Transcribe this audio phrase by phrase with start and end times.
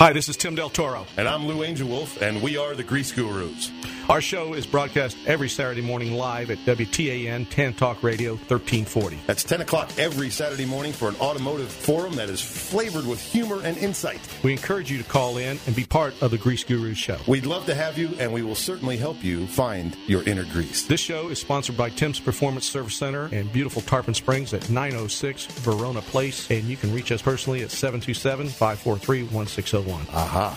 [0.00, 1.06] Hi, this is Tim Del Toro.
[1.18, 3.70] And I'm Lou Angel Wolf, and we are the Grease Gurus.
[4.08, 9.20] Our show is broadcast every Saturday morning live at WTAN Tan Talk Radio 1340.
[9.26, 13.60] That's 10 o'clock every Saturday morning for an automotive forum that is flavored with humor
[13.62, 14.20] and insight.
[14.42, 17.18] We encourage you to call in and be part of the Grease Gurus show.
[17.28, 20.86] We'd love to have you, and we will certainly help you find your inner grease.
[20.86, 25.46] This show is sponsored by Tim's Performance Service Center and beautiful Tarpon Springs at 906
[25.60, 30.06] Verona Place, and you can reach us personally at 727 543 1601.
[30.14, 30.56] Aha.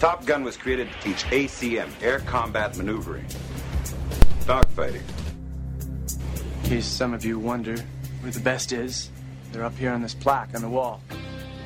[0.00, 3.26] Top Gun was created to teach ACM, air combat maneuvering,
[4.46, 5.02] dogfighting.
[6.64, 7.76] In case some of you wonder
[8.22, 9.10] where the best is,
[9.52, 11.02] they're up here on this plaque on the wall.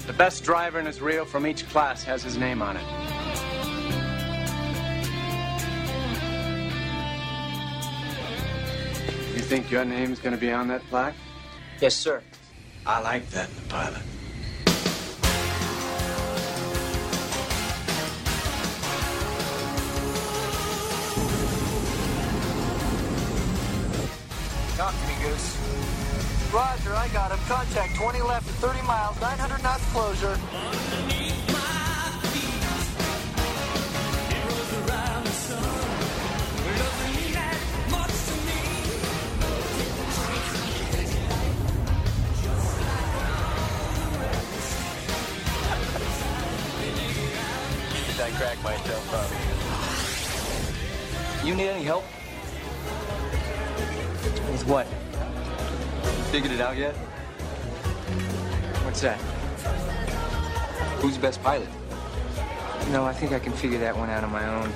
[0.08, 2.82] The best driver in Israel from each class has his name on it.
[9.36, 11.14] You think your name's gonna be on that plaque?
[11.80, 12.20] Yes, sir.
[12.84, 14.02] I like that in a pilot.
[25.24, 27.38] Roger, I got him.
[27.48, 30.38] Contact 20 left at 30 miles, 900 knots closure.
[48.20, 49.30] I crack myself up?
[51.46, 52.04] You need any help?
[54.50, 54.86] With what?
[56.34, 56.96] Figured it out yet?
[58.82, 59.20] What's that?
[60.98, 61.68] Who's the best pilot?
[62.90, 64.68] No, I think I can figure that one out on my own.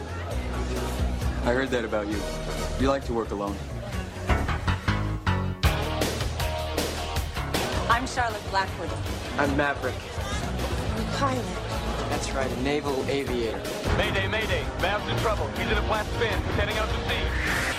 [1.42, 2.20] I heard that about you.
[2.78, 3.56] You like to work alone.
[7.90, 8.90] I'm Charlotte Blackwood.
[9.36, 9.96] I'm Maverick.
[9.96, 11.44] A pilot.
[12.08, 13.60] That's right, a naval aviator.
[13.96, 14.64] Mayday, mayday.
[14.78, 15.48] Bab's in trouble.
[15.56, 16.40] He's in a flat spin.
[16.54, 17.77] Heading out to sea.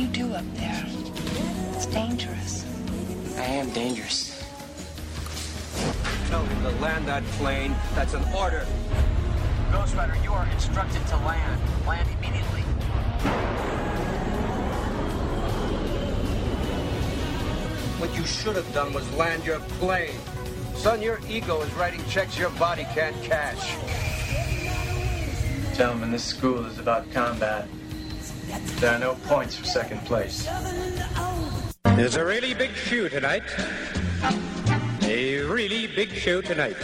[0.00, 0.86] You do up there?
[1.74, 2.64] It's dangerous.
[3.36, 4.42] I am dangerous.
[6.28, 7.74] Tell him to land that plane.
[7.94, 8.66] That's an order.
[9.70, 11.60] Ghost Rider, you are instructed to land.
[11.86, 12.62] Land immediately.
[18.00, 20.18] What you should have done was land your plane.
[20.76, 23.76] Son, your ego is writing checks your body can't cash.
[25.76, 27.68] Gentlemen, this school is about combat.
[28.80, 30.48] There are no points for second place.
[31.84, 33.42] There's a really big show tonight.
[35.02, 36.76] A really big show tonight.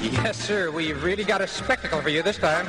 [0.00, 0.70] Yes, sir.
[0.70, 2.66] We've really got a spectacle for you this time.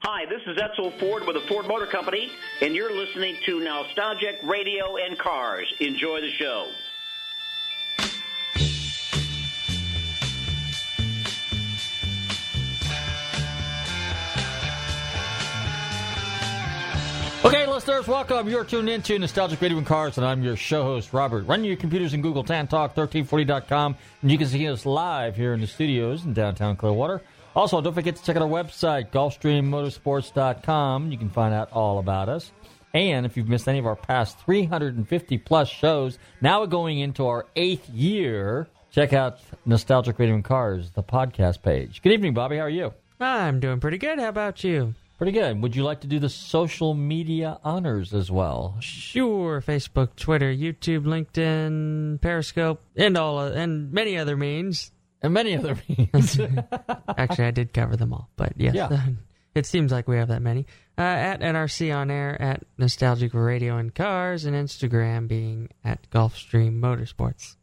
[0.00, 2.30] Hi, this is Edsel Ford with the Ford Motor Company,
[2.62, 5.72] and you're listening to Nostalgic Radio and Cars.
[5.80, 6.68] Enjoy the show.
[17.46, 18.48] Okay, listeners, welcome.
[18.48, 21.46] You're tuned into Nostalgic Radio and Cars, and I'm your show host, Robert.
[21.46, 25.68] Run your computers in Google TanTalk1340.com, and you can see us live here in the
[25.68, 27.22] studios in downtown Clearwater.
[27.54, 31.12] Also, don't forget to check out our website, GulfstreamMotorsports.com.
[31.12, 32.50] You can find out all about us.
[32.92, 37.28] And if you've missed any of our past 350 plus shows, now we're going into
[37.28, 38.66] our eighth year.
[38.90, 42.02] Check out Nostalgic Radio and Cars, the podcast page.
[42.02, 42.56] Good evening, Bobby.
[42.56, 42.92] How are you?
[43.20, 44.18] I'm doing pretty good.
[44.18, 44.96] How about you?
[45.18, 45.62] Pretty good.
[45.62, 48.76] Would you like to do the social media honors as well?
[48.80, 49.62] Sure.
[49.62, 54.92] Facebook, Twitter, YouTube, LinkedIn, Periscope, and all uh, and many other means.
[55.22, 56.38] And many other means.
[57.16, 59.06] Actually, I did cover them all, but yes, Yeah.
[59.54, 60.66] it seems like we have that many.
[60.98, 66.78] Uh, at NRC on air, at Nostalgic Radio and Cars, and Instagram being at Gulfstream
[66.80, 67.56] Motorsports.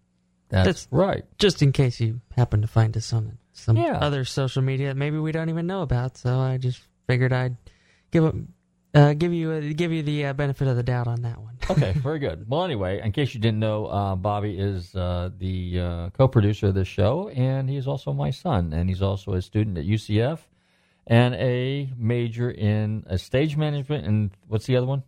[0.50, 1.24] That's, right.
[1.40, 3.98] Just in case you happen to find us on some Yeah.
[4.00, 7.58] other social media that maybe we don't even know about, so I just figured I'd
[8.12, 8.34] give a,
[8.96, 11.58] uh, give you a, give you the uh, benefit of the doubt on that one.
[11.70, 12.48] okay, very good.
[12.50, 16.76] Well, anyway, in case you didn't know, uh, Bobby is uh, the uh, co-producer of
[16.76, 20.40] this show, and he's also my son, and he's also a student at UCF,
[21.08, 25.04] and a major in uh, stage management, and what's the other one?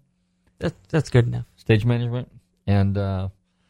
[0.60, 1.46] That, that's good enough.
[1.58, 2.30] Stage management
[2.66, 3.28] and uh,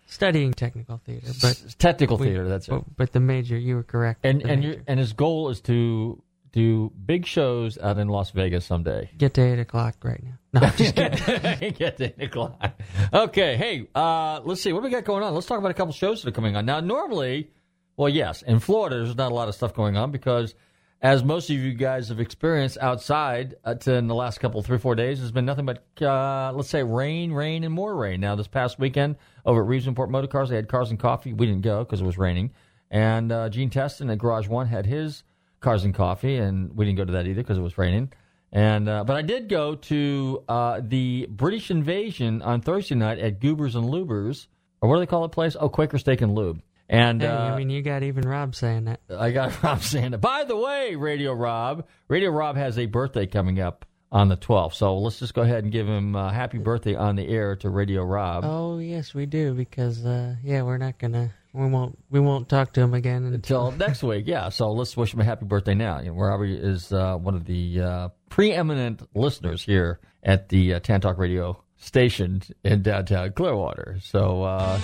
[0.07, 2.47] Studying technical theater, but s- technical we- theater.
[2.47, 2.71] That's it.
[2.71, 4.23] But, but the major, you were correct.
[4.23, 6.21] And and your and his goal is to
[6.55, 9.11] do big shows out in Las Vegas someday.
[9.17, 10.39] get to eight o'clock right now.
[10.53, 11.73] No, I'm just kidding.
[11.77, 12.79] Get to eight o'clock.
[13.13, 15.33] Okay, hey, uh, let's see what we got going on.
[15.33, 16.79] Let's talk about a couple shows that are coming on now.
[16.79, 17.49] Normally,
[17.97, 20.55] well, yes, in Florida, there's not a lot of stuff going on because,
[21.01, 24.77] as most of you guys have experienced outside uh, to in the last couple, three,
[24.77, 28.21] four days, there's been nothing but uh, let's say rain, rain, and more rain.
[28.21, 31.33] Now, this past weekend over at Reeves Import Motor Cars, they had cars and coffee.
[31.33, 32.51] We didn't go because it was raining,
[32.89, 35.23] and uh, Gene Teston at Garage One had his
[35.65, 38.13] cars and coffee, and we didn't go to that either because it was raining.
[38.51, 43.41] And uh, but I did go to uh, the British Invasion on Thursday night at
[43.41, 44.47] Goobers and Lubers,
[44.79, 45.57] or what do they call that place?
[45.59, 46.61] Oh, Quaker Steak and Lube.
[46.87, 49.01] And Hey, uh, I mean, you got even Rob saying that.
[49.09, 50.19] I got Rob saying that.
[50.19, 54.75] By the way, Radio Rob, Radio Rob has a birthday coming up on the 12th.
[54.75, 57.69] So let's just go ahead and give him uh, happy birthday on the air to
[57.69, 58.45] Radio Rob.
[58.45, 62.73] Oh yes, we do because uh, yeah, we're not gonna we won't we won't talk
[62.73, 64.25] to him again until next week.
[64.27, 65.99] Yeah, so let's wish him a happy birthday now.
[65.99, 70.79] You know, Robbie is uh, one of the uh, preeminent listeners here at the uh,
[70.81, 73.97] Tantalk Radio station in downtown Clearwater.
[74.01, 74.77] So uh,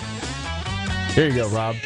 [1.12, 1.76] here you go, Rob.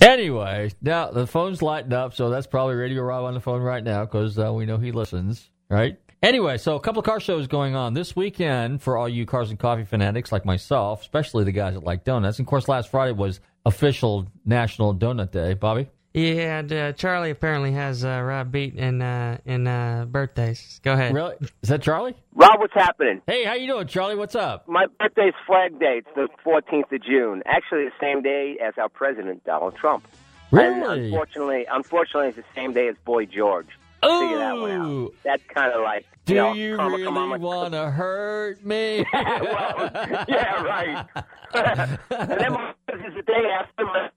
[0.00, 3.82] Anyway, now the phone's lighting up, so that's probably Radio Rob on the phone right
[3.82, 5.98] now because uh, we know he listens, right?
[6.22, 9.50] Anyway, so a couple of car shows going on this weekend for all you cars
[9.50, 12.38] and coffee fanatics like myself, especially the guys that like donuts.
[12.38, 15.54] And of course, last Friday was official National Donut Day.
[15.54, 15.86] Bobby?
[16.14, 20.80] Yeah, and uh, Charlie apparently has uh, Rob beat in uh, in uh, birthdays.
[20.82, 21.14] Go ahead.
[21.14, 21.36] Really?
[21.62, 22.16] Is that Charlie?
[22.34, 23.22] Rob, what's happening?
[23.28, 24.16] Hey, how you doing, Charlie?
[24.16, 24.66] What's up?
[24.66, 25.98] My birthday's Flag Day.
[26.04, 27.42] It's the 14th of June.
[27.46, 30.08] Actually, the same day as our president, Donald Trump.
[30.50, 31.04] And Really?
[31.04, 33.68] unfortunately, unfortunately, it's the same day as Boy George.
[34.02, 35.14] Figure that one out.
[35.24, 39.04] That's kind of like Do you know, you come- really want to hurt me?
[39.12, 41.06] yeah, right.
[41.54, 44.10] and then my is the day after my,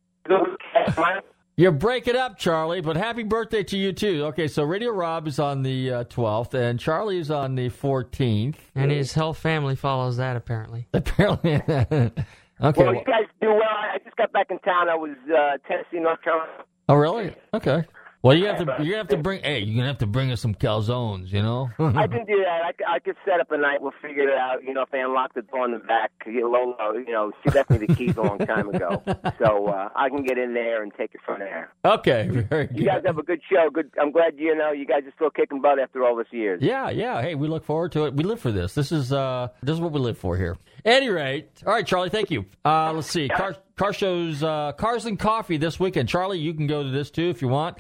[0.98, 1.20] my
[1.56, 4.26] You're breaking up, Charlie, but happy birthday to you, too.
[4.28, 8.56] Okay, so Radio Rob is on the uh, 12th, and Charlie is on the 14th.
[8.76, 10.88] And his whole family follows that apparently.
[10.94, 11.54] Apparently.
[11.56, 12.14] okay.
[12.62, 13.62] well, you guys do well.
[13.64, 14.90] I I just got back in town.
[14.90, 16.52] I was uh, Tennessee, North Carolina.
[16.88, 17.34] Oh, really?
[17.54, 17.84] Okay.
[18.24, 18.66] Well, you have to.
[18.66, 19.42] You're gonna have to bring.
[19.44, 21.32] Hey, you're gonna have to bring us some calzones.
[21.32, 21.72] You know.
[21.80, 22.76] I can do that.
[22.88, 23.82] I could set up a night.
[23.82, 24.64] We'll figure it out.
[24.64, 27.50] You know, if they unlock the door in the back, you know, you know, she
[27.50, 29.02] left me the keys a long time ago,
[29.40, 31.74] so uh, I can get in there and take it from there.
[31.84, 32.28] okay.
[32.50, 32.78] Very good.
[32.78, 33.70] You guys have a good show.
[33.72, 33.92] Good.
[34.00, 36.62] I'm glad you know you guys are still kicking butt after all these years.
[36.62, 37.22] Yeah, yeah.
[37.22, 38.14] Hey, we look forward to it.
[38.14, 38.76] We live for this.
[38.76, 40.58] This is uh this is what we live for here.
[40.86, 42.10] Any rate, all right, Charlie.
[42.10, 42.46] Thank you.
[42.64, 43.30] Uh, let's see.
[43.30, 46.08] Car car shows, uh, cars and coffee this weekend.
[46.08, 47.78] Charlie, you can go to this too if you want.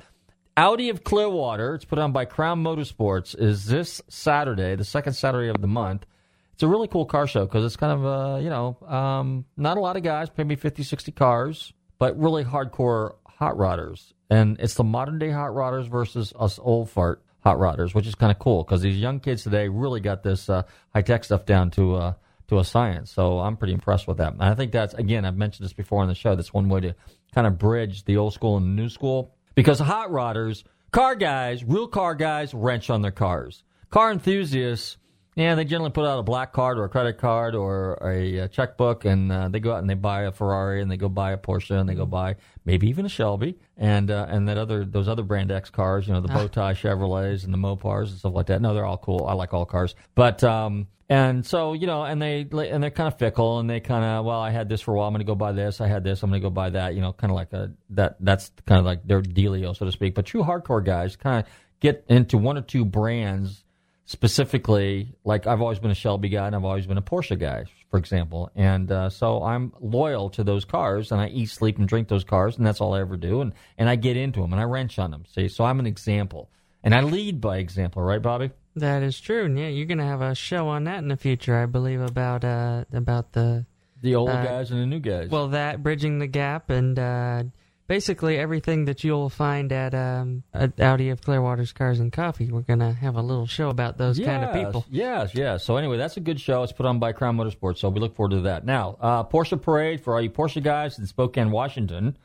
[0.57, 1.75] Audi of Clearwater.
[1.75, 3.39] It's put on by Crown Motorsports.
[3.39, 6.05] Is this Saturday, the second Saturday of the month.
[6.53, 9.77] It's a really cool car show because it's kind of uh you know um not
[9.77, 14.13] a lot of guys, maybe 50, 60 cars, but really hardcore hot rodders.
[14.29, 18.15] And it's the modern day hot rodders versus us old fart hot rodders, which is
[18.15, 21.45] kind of cool because these young kids today really got this uh, high tech stuff
[21.45, 22.13] down to uh,
[22.49, 23.09] to a science.
[23.09, 24.33] So I'm pretty impressed with that.
[24.33, 26.35] And I think that's again I've mentioned this before on the show.
[26.35, 26.95] That's one way to
[27.33, 31.63] kind of bridge the old school and the new school because hot rodders, car guys,
[31.63, 33.63] real car guys, wrench on their cars.
[33.91, 34.97] Car enthusiasts.
[35.35, 38.47] Yeah, they generally put out a black card or a credit card or a, uh
[38.49, 41.31] checkbook, and uh, they go out and they buy a Ferrari and they go buy
[41.31, 42.35] a Porsche and they go buy
[42.65, 46.13] maybe even a Shelby and uh, and that other those other brand X cars, you
[46.13, 48.61] know, the bow tie Chevrolets and the Mopars and stuff like that.
[48.61, 49.25] No, they're all cool.
[49.25, 53.07] I like all cars, but um, and so you know, and they and they're kind
[53.07, 55.07] of fickle and they kind of well, I had this for a while.
[55.07, 55.79] I'm going to go buy this.
[55.79, 56.23] I had this.
[56.23, 56.93] I'm going to go buy that.
[56.93, 59.91] You know, kind of like a that that's kind of like their dealio, so to
[59.93, 60.13] speak.
[60.13, 63.63] But true hardcore guys kind of get into one or two brands
[64.11, 67.65] specifically, like I've always been a Shelby guy and I've always been a Porsche guy,
[67.89, 68.51] for example.
[68.55, 72.23] And uh, so I'm loyal to those cars and I eat, sleep, and drink those
[72.23, 73.41] cars, and that's all I ever do.
[73.41, 75.23] And, and I get into them and I wrench on them.
[75.27, 76.49] See, so I'm an example.
[76.83, 78.51] And I lead by example, right, Bobby?
[78.75, 79.45] That is true.
[79.45, 82.01] And yeah, you're going to have a show on that in the future, I believe,
[82.01, 83.65] about uh, about the
[84.01, 85.29] The old Uh, guys and the new guys.
[85.29, 87.43] well, that bridging the gap and uh,
[87.91, 92.49] basically everything that you'll find at um, at Audi of Clearwater's Cars and Coffee.
[92.49, 94.85] We're going to have a little show about those kind of people.
[94.89, 95.65] Yes, yes.
[95.65, 96.63] So anyway, that's a good show.
[96.63, 98.63] It's put on by Crown Motorsports, so we look forward to that.
[98.63, 102.17] Now, uh, Porsche Parade for all you Porsche guys in Spokane, Washington.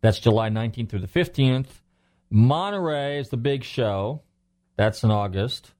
[0.00, 1.68] That's July 19th through the 15th.
[2.30, 4.22] Monterey is the big show.
[4.76, 5.74] That's in August.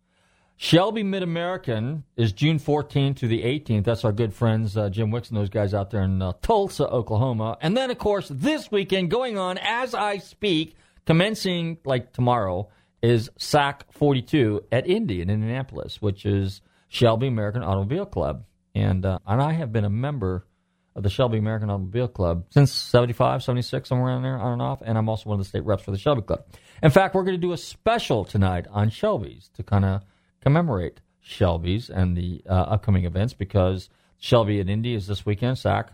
[0.62, 3.82] Shelby Mid American is June 14th to the 18th.
[3.82, 6.86] That's our good friends uh, Jim Wicks and those guys out there in uh, Tulsa,
[6.86, 7.56] Oklahoma.
[7.62, 10.76] And then, of course, this weekend going on as I speak,
[11.06, 12.68] commencing like tomorrow,
[13.02, 18.44] is SAAC 42 at Indy in Indianapolis, which is Shelby American Automobile Club.
[18.74, 20.46] And, uh, and I have been a member
[20.94, 24.82] of the Shelby American Automobile Club since 75, 76, somewhere around there, on and off.
[24.84, 26.44] And I'm also one of the state reps for the Shelby Club.
[26.82, 30.02] In fact, we're going to do a special tonight on Shelby's to kind of
[30.42, 35.88] commemorate Shelby's and the uh, upcoming events because Shelby at Indy is this weekend, SAAC,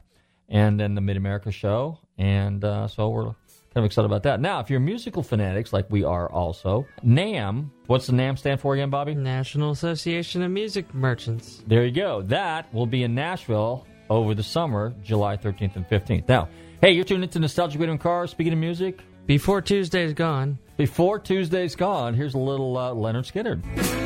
[0.48, 1.98] and then the Mid America show.
[2.18, 3.34] And uh, so we're kind
[3.74, 4.40] of excited about that.
[4.40, 8.74] Now, if you're musical fanatics like we are also, NAMM, what's the NAMM stand for
[8.74, 9.14] again, Bobby?
[9.14, 11.62] National Association of Music Merchants.
[11.66, 12.22] There you go.
[12.22, 16.28] That will be in Nashville over the summer, July 13th and 15th.
[16.28, 16.48] Now,
[16.80, 18.30] hey, you're tuned into Nostalgic Radio and Cars.
[18.30, 24.05] Speaking of music, Before Tuesday's gone, before Tuesday's gone, here's a little uh, Lynyrd Skynyrd.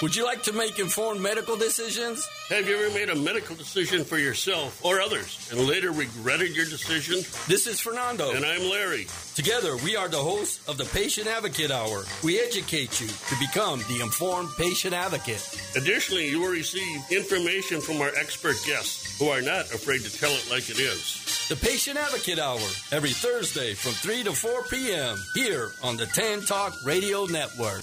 [0.00, 0.06] Barbecue ribs and chew.
[0.06, 2.26] Would you like to make informed medical decisions?
[2.48, 6.66] Have you ever made a medical decision for yourself or others and later regretted your
[6.66, 7.16] decision?
[7.48, 8.32] This is Fernando.
[8.32, 9.06] And I'm Larry.
[9.34, 12.04] Together, we are the hosts of the Patient Advocate Hour.
[12.22, 15.42] We educate you to become the informed patient advocate.
[15.76, 20.30] Additionally, you will receive information from our expert guests who are not afraid to tell
[20.32, 21.46] it like it is.
[21.48, 22.60] The Patient Advocate Hour,
[22.92, 25.16] every Thursday from 3 to 4 p.m.
[25.34, 27.82] here on the Tan Talk Radio Network.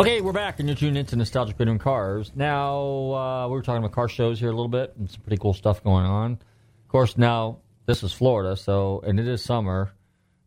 [0.00, 2.32] Okay, we're back, and you're tuned into Nostalgic and Cars.
[2.34, 2.80] Now,
[3.12, 5.52] uh, we were talking about car shows here a little bit, and some pretty cool
[5.52, 6.32] stuff going on.
[6.32, 9.92] Of course, now this is Florida, so and it is summer,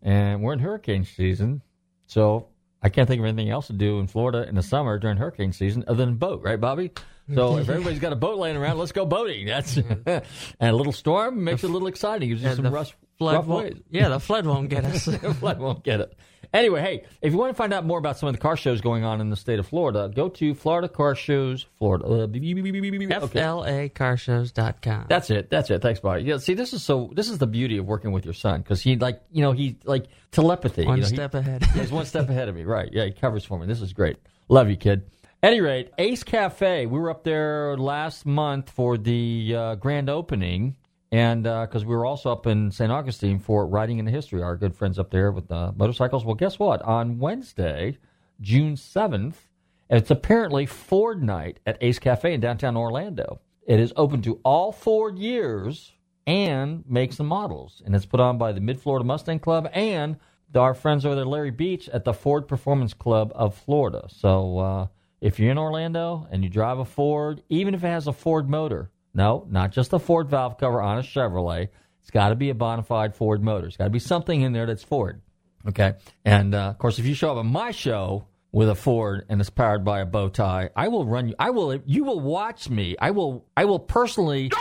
[0.01, 1.61] and we're in hurricane season.
[2.07, 2.47] So
[2.81, 5.53] I can't think of anything else to do in Florida in the summer during hurricane
[5.53, 6.91] season other than boat, right, Bobby?
[7.31, 9.45] So if everybody's got a boat laying around, let's go boating.
[9.45, 10.23] That's and
[10.59, 12.29] a little storm makes it a little exciting.
[12.29, 13.77] Gives you some rough, flood rough ways.
[13.91, 15.05] yeah, the flood won't get us.
[15.05, 16.17] the flood won't get it.
[16.53, 18.79] Anyway, hey, if you want to find out more about some of the car shows
[18.79, 22.05] going on in the state of Florida, go to Florida Car Shows Florida.
[22.05, 22.27] Uh.
[22.27, 25.05] FLAcarshows.com.
[25.09, 25.49] That's it.
[25.49, 25.81] That's it.
[25.81, 26.23] Thanks, Bobby.
[26.23, 26.37] Yeah.
[26.37, 27.11] See, this is so.
[27.15, 29.77] This is the beauty of working with your son because he like you know he
[29.83, 30.85] like telepathy.
[30.85, 31.65] One you know, he- step ahead.
[31.73, 32.63] he's one step ahead of me.
[32.63, 32.89] Right.
[32.91, 33.05] Yeah.
[33.05, 33.65] He covers for me.
[33.65, 34.17] This is great.
[34.49, 35.09] Love you, kid.
[35.41, 36.85] Any rate, Ace Cafe.
[36.85, 40.77] We were up there last month for the uh, grand opening,
[41.13, 42.91] and because we were also up in St.
[42.91, 46.25] Augustine for Riding in the History, our good friends up there with the motorcycles.
[46.25, 46.81] Well, guess what?
[46.81, 47.99] On Wednesday,
[48.41, 49.47] June seventh,
[49.91, 53.41] it's apparently Ford night at Ace Cafe in downtown Orlando.
[53.67, 55.93] It is open to all Ford years
[56.25, 60.17] and makes and models, and it's put on by the Mid Florida Mustang Club and
[60.55, 64.07] our friends over there, Larry Beach, at the Ford Performance Club of Florida.
[64.09, 64.87] So uh,
[65.21, 68.49] if you're in Orlando and you drive a Ford, even if it has a Ford
[68.49, 71.69] motor, no, not just a Ford valve cover on a Chevrolet,
[72.01, 73.67] it's got to be a bona fide Ford motor.
[73.67, 75.21] It's got to be something in there that's Ford.
[75.67, 75.93] Okay,
[76.25, 79.39] and uh, of course, if you show up at my show with a Ford and
[79.39, 81.35] it's powered by a bow tie, I will run you.
[81.39, 81.75] I will.
[81.85, 82.95] You will watch me.
[82.99, 83.45] I will.
[83.55, 84.51] I will personally.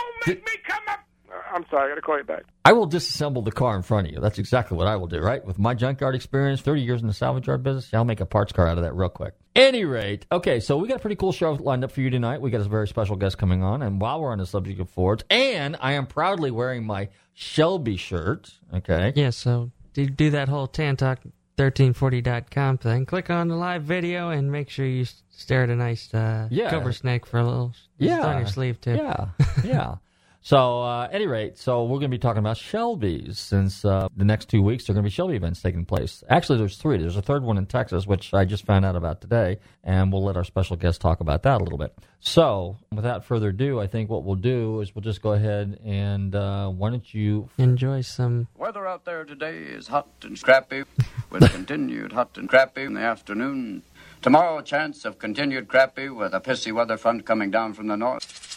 [1.53, 2.43] I'm sorry, I got to call you back.
[2.65, 4.19] I will disassemble the car in front of you.
[4.19, 5.43] That's exactly what I will do, right?
[5.45, 8.51] With my junkyard experience, 30 years in the salvage yard business, I'll make a parts
[8.53, 9.33] car out of that real quick.
[9.55, 12.41] Any rate, okay, so we got a pretty cool show lined up for you tonight.
[12.41, 14.89] We got a very special guest coming on, and while we're on the subject of
[14.89, 19.13] Fords, and I am proudly wearing my Shelby shirt, okay?
[19.15, 23.05] Yeah, so do, do that whole tantalk1340.com thing.
[23.05, 26.69] Click on the live video and make sure you stare at a nice uh, Yeah.
[26.69, 27.73] cover snake for a little.
[27.97, 28.25] Yeah.
[28.25, 28.95] On your sleeve, too.
[28.95, 29.27] Yeah,
[29.63, 29.95] yeah.
[30.45, 34.25] So, uh, any rate, so we're going to be talking about Shelby's since uh, the
[34.25, 36.21] next two weeks there are going to be Shelby events taking place.
[36.29, 36.97] Actually, there's three.
[36.97, 40.25] There's a third one in Texas, which I just found out about today, and we'll
[40.25, 41.97] let our special guest talk about that a little bit.
[42.19, 46.35] So, without further ado, I think what we'll do is we'll just go ahead and
[46.35, 50.83] uh, why don't you enjoy some Weather out there today is hot and scrappy,
[51.29, 53.81] with continued hot and crappy in the afternoon.
[54.21, 57.95] Tomorrow, a chance of continued crappy with a pissy weather front coming down from the
[57.95, 58.52] north.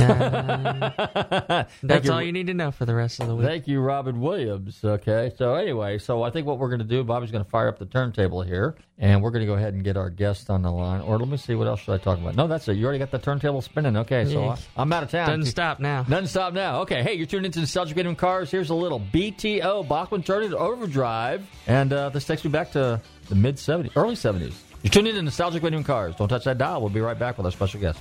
[1.82, 3.46] That's all you need to know for the rest of the week.
[3.46, 4.80] Thank you, Robin Williams.
[4.84, 7.68] Okay, so anyway, so I think what we're going to do, Bobby's going to fire
[7.68, 10.62] up the turntable here, and we're going to go ahead and get our guest on
[10.62, 11.00] the line.
[11.00, 12.34] Or let me see, what else should I talk about?
[12.36, 12.76] No, that's it.
[12.76, 13.96] You already got the turntable spinning.
[13.98, 15.28] Okay, so I, I'm out of town.
[15.28, 16.02] Doesn't stop now.
[16.04, 16.80] Doesn't stop now.
[16.82, 18.50] Okay, hey, you're tuned into Nostalgic and Cars.
[18.50, 23.56] Here's a little BTO, Bachman-Turner Overdrive, and uh, this takes me back to the mid
[23.56, 24.54] 70s, early 70s.
[24.82, 26.14] You're tuned into Nostalgic Video and Cars.
[26.16, 26.80] Don't touch that dial.
[26.80, 27.98] We'll be right back with our special guest.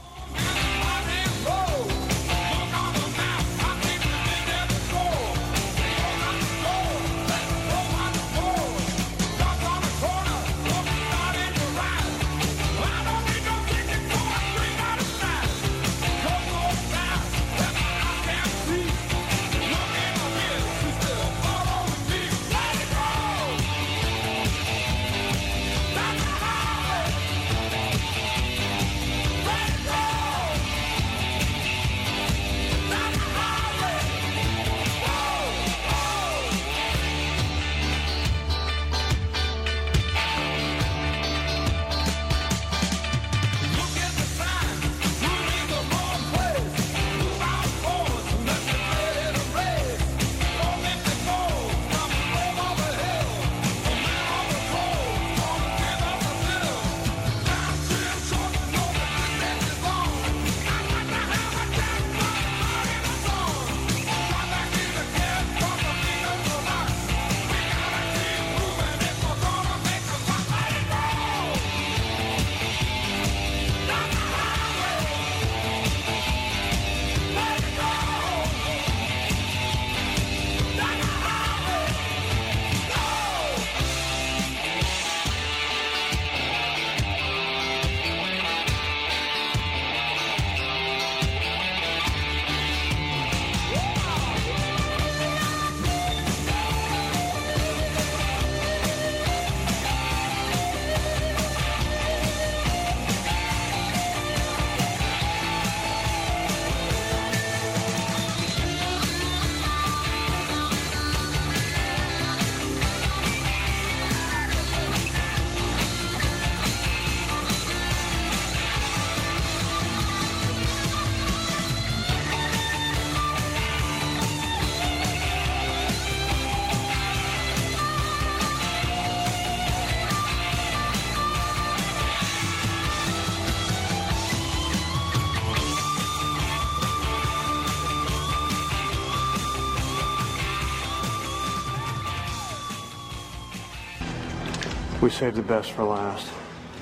[145.09, 146.31] We saved the best for last.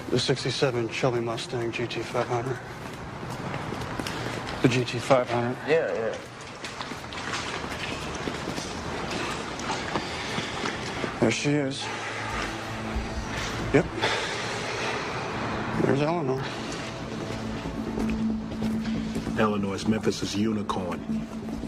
[0.09, 2.57] The 67 Shelby Mustang GT500.
[4.61, 5.55] The GT500.
[5.65, 6.17] Yeah, yeah.
[11.21, 11.85] There she is.
[13.73, 13.85] Yep.
[15.83, 16.43] There's Eleanor.
[19.39, 20.99] Illinois, Memphis' unicorn.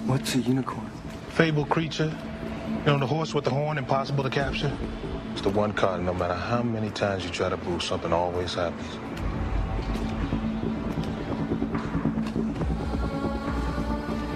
[0.08, 0.92] What's a unicorn?
[1.30, 2.14] Fable creature.
[2.80, 4.78] You know, the horse with the horn, impossible to capture?
[5.40, 8.56] It's the one car, no matter how many times you try to boo, something always
[8.56, 8.98] happens.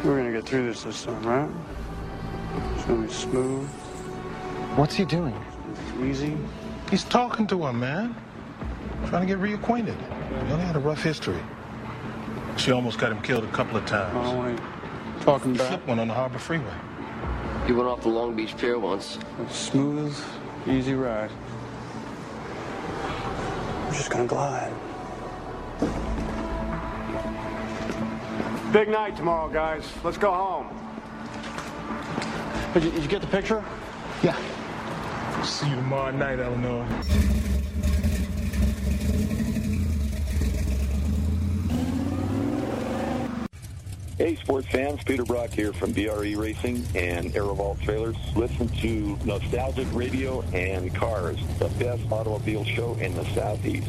[0.06, 1.50] We're gonna get through this this time, right?
[2.78, 3.68] It's gonna be smooth.
[4.78, 5.36] What's he doing?
[6.02, 6.38] Easy.
[6.90, 8.16] He's talking to her, man.
[9.08, 10.00] Trying to get reacquainted.
[10.48, 11.42] You only had a rough history.
[12.56, 14.16] She almost got him killed a couple of times.
[14.16, 14.60] Oh, wait.
[15.20, 15.68] Talking He back.
[15.68, 16.74] flipped one on the Harbor Freeway.
[17.68, 19.20] He went off the Long Beach Pier once.
[19.50, 20.18] Smooth,
[20.68, 21.32] easy ride.
[23.86, 24.74] We're just gonna glide.
[28.72, 29.86] Big night tomorrow, guys.
[30.04, 30.68] Let's go home.
[32.74, 33.64] Did you, did you get the picture?
[34.24, 34.36] Yeah.
[35.44, 36.88] See you tomorrow night, Eleanor.
[44.24, 48.16] Hey, sports fans, Peter Brock here from BRE Racing and Aerovault Trailers.
[48.38, 53.86] Listen to Nostalgic Radio and Cars, the best automobile show in the Southeast.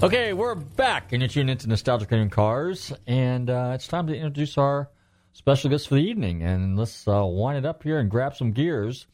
[0.00, 4.06] Okay, we're back, and you're tuned into Nostalgic Radio and Cars, and uh, it's time
[4.06, 4.90] to introduce our
[5.32, 6.44] special guest for the evening.
[6.44, 9.08] And let's uh, wind it up here and grab some gears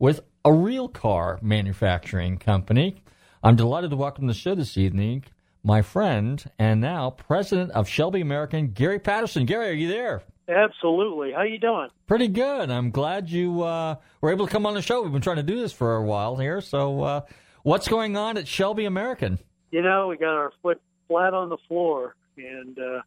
[0.00, 3.04] with a real car manufacturing company.
[3.40, 5.22] I'm delighted to welcome to the show this evening
[5.64, 9.46] my friend and now president of Shelby American, Gary Patterson.
[9.46, 10.22] Gary, are you there?
[10.46, 11.32] Absolutely.
[11.32, 11.88] How you doing?
[12.06, 12.70] Pretty good.
[12.70, 15.02] I'm glad you uh, were able to come on the show.
[15.02, 16.60] We've been trying to do this for a while here.
[16.60, 17.20] So, uh,
[17.62, 19.38] what's going on at Shelby American?
[19.70, 23.00] You know, we got our foot flat on the floor, and uh,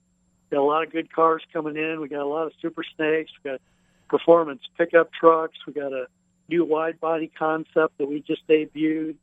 [0.50, 2.02] got a lot of good cars coming in.
[2.02, 3.32] We got a lot of Super Snakes.
[3.44, 3.62] We got
[4.10, 5.58] performance pickup trucks.
[5.68, 6.08] We got a
[6.50, 9.16] new wide body concept that we just debuted.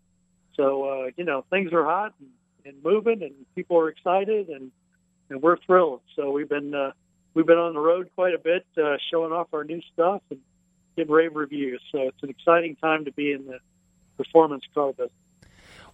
[0.57, 2.29] So, uh, you know, things are hot and,
[2.64, 4.70] and moving, and people are excited, and
[5.31, 6.00] and we're thrilled.
[6.16, 6.92] So we've been uh,
[7.35, 10.40] we've been on the road quite a bit, uh, showing off our new stuff and
[10.96, 11.81] getting rave reviews.
[11.92, 13.59] So it's an exciting time to be in the
[14.16, 15.11] performance car business.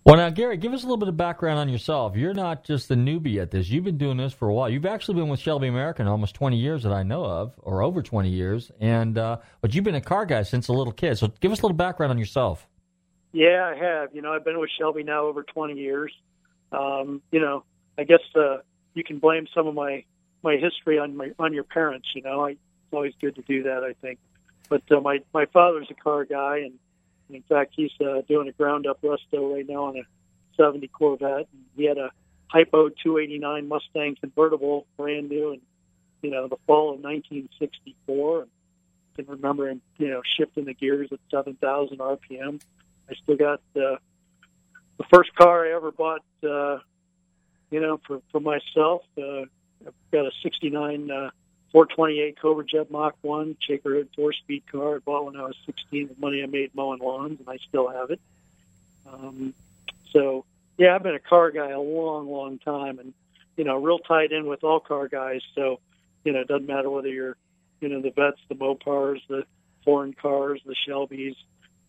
[0.03, 2.17] Well, now, Gary, give us a little bit of background on yourself.
[2.17, 3.69] You're not just a newbie at this.
[3.69, 4.71] You've been doing this for a while.
[4.71, 8.03] You've actually been with Shelby American almost 20 years that I know of, or over
[8.03, 8.71] 20 years.
[8.81, 11.19] And uh, but you've been a car guy since a little kid.
[11.19, 12.67] So give us a little background on yourself.
[13.33, 14.15] Yeah, I have.
[14.15, 16.13] You know, I've been with Shelby now over 20 years.
[16.73, 17.65] Um, you know,
[17.99, 18.59] I guess uh,
[18.95, 20.05] you can blame some of my
[20.43, 22.09] my history on my on your parents.
[22.15, 23.85] You know, I, it's always good to do that.
[23.85, 24.19] I think.
[24.69, 26.79] But uh, my my father's a car guy, and
[27.29, 30.03] in fact, he's uh, doing a ground up resto right now on a
[30.57, 31.49] 70 Corvette.
[31.53, 32.11] And he had a
[32.49, 35.61] Hypo 289 Mustang convertible, brand new, and
[36.23, 38.43] you know, the fall of 1964.
[38.43, 38.51] And
[39.15, 42.61] I can remember him, you know, shifting the gears at 7,000 RPM.
[43.09, 43.97] I still got uh,
[45.01, 46.77] the first car I ever bought, uh,
[47.71, 49.01] you know, for, for myself.
[49.17, 49.47] Uh,
[49.87, 51.31] I've got a 69 uh,
[51.73, 55.57] 428 Cobra Jet Mach 1 Shaker Hood four speed car I bought when I was
[55.65, 58.21] 16 with money I made mowing lawns, and I still have it.
[59.11, 59.55] Um,
[60.13, 60.45] so,
[60.77, 63.15] yeah, I've been a car guy a long, long time and,
[63.57, 65.41] you know, real tied in with all car guys.
[65.55, 65.81] So,
[66.25, 67.37] you know, it doesn't matter whether you're,
[67.81, 69.45] you know, the vets, the Mopars, the
[69.83, 71.37] foreign cars, the Shelbys,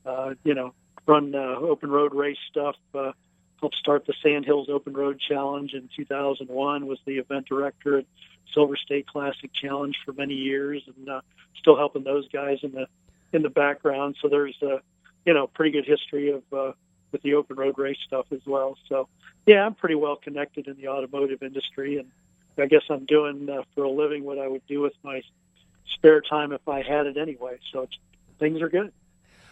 [0.06, 0.74] uh, you know,
[1.06, 2.76] run uh, open road race stuff.
[2.94, 3.12] Uh,
[3.60, 6.88] helped start the Sand Hills Open Road Challenge in 2001.
[6.88, 8.06] Was the event director at
[8.54, 11.22] Silver State Classic Challenge for many years, and uh,
[11.60, 12.88] still helping those guys in the
[13.34, 14.16] in the background.
[14.22, 14.82] So there's a
[15.26, 16.72] you know pretty good history of uh,
[17.12, 18.78] with the open road race stuff as well.
[18.90, 19.08] So
[19.46, 22.10] yeah, I'm pretty well connected in the automotive industry, and
[22.58, 25.22] I guess I'm doing uh, for a living what I would do with my
[25.94, 27.60] spare time if I had it anyway.
[27.72, 27.98] So it's,
[28.40, 28.92] things are good.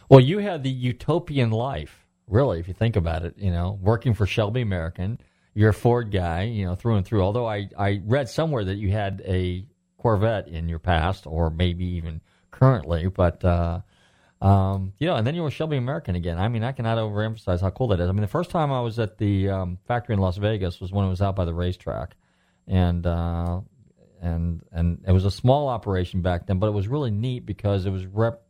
[0.09, 3.35] Well, you had the utopian life, really, if you think about it.
[3.37, 5.19] You know, working for Shelby American,
[5.53, 7.21] you're a Ford guy, you know, through and through.
[7.21, 9.65] Although I I read somewhere that you had a
[9.97, 13.43] Corvette in your past, or maybe even currently, but.
[13.45, 13.81] uh
[14.41, 16.39] um, you know, and then you were Shelby American again.
[16.39, 18.07] I mean, I cannot overemphasize how cool that is.
[18.07, 20.93] I mean, the first time I was at the um, factory in Las Vegas was
[20.93, 22.15] when it was out by the racetrack,
[22.65, 23.59] and uh,
[24.21, 27.85] and and it was a small operation back then, but it was really neat because
[27.85, 28.41] it was rep,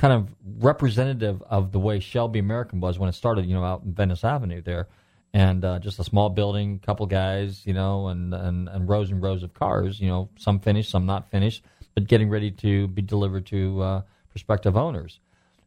[0.00, 0.34] kind of
[0.64, 3.44] representative of the way Shelby American was when it started.
[3.44, 4.88] You know, out in Venice Avenue there,
[5.34, 9.10] and uh, just a small building, a couple guys, you know, and, and and rows
[9.10, 10.00] and rows of cars.
[10.00, 11.62] You know, some finished, some not finished,
[11.94, 15.20] but getting ready to be delivered to uh, prospective owners.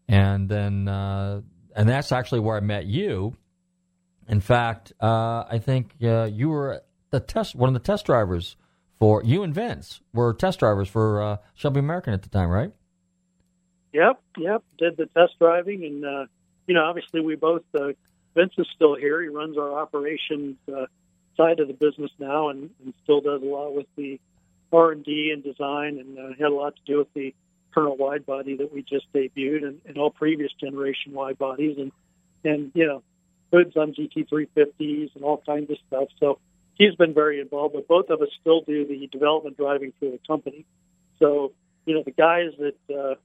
[0.07, 1.41] And then uh,
[1.75, 3.37] and that's actually where I met you.
[4.27, 8.55] In fact, uh, I think uh, you were the test one of the test drivers
[8.97, 12.71] for you and Vince were test drivers for uh, Shelby American at the time, right?
[13.93, 14.63] Yep, yep.
[14.77, 16.25] Did the test driving, and uh,
[16.67, 17.63] you know, obviously, we both.
[17.73, 17.93] Uh,
[18.35, 19.21] Vince is still here.
[19.21, 20.87] He runs our operations uh,
[21.37, 24.19] side of the business now, and, and still does a lot with the
[24.71, 27.35] R and D and design, and uh, had a lot to do with the
[27.73, 31.91] current wide body that we just debuted, and, and all previous generation wide bodies, and
[32.43, 33.03] and you know,
[33.51, 36.09] hoods on GT350s and all kinds of stuff.
[36.19, 36.39] So
[36.73, 40.19] he's been very involved, but both of us still do the development driving for the
[40.25, 40.65] company.
[41.19, 41.51] So
[41.85, 43.15] you know, the guys that uh,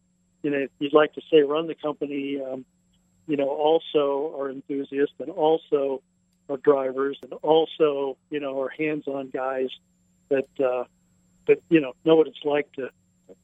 [0.42, 2.64] you know, you'd like to say run the company, um,
[3.26, 6.02] you know, also are enthusiasts and also
[6.48, 9.70] are drivers and also, you know, are hands-on guys
[10.28, 10.84] that, uh,
[11.46, 12.90] that, you know, know what it's like to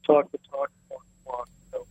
[0.05, 1.49] talk the talk, walk the walk.
[1.71, 1.85] So,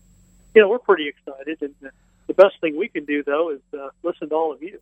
[0.54, 1.58] you know, we're pretty excited.
[1.60, 1.90] And the,
[2.26, 4.80] the best thing we can do, though, is uh, listen to all of you.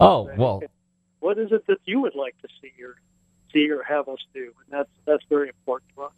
[0.00, 0.62] Oh, well,
[1.20, 2.94] What is it that you would like to see or
[3.52, 4.52] see or have us do?
[4.64, 6.12] And that's, that's very important to us.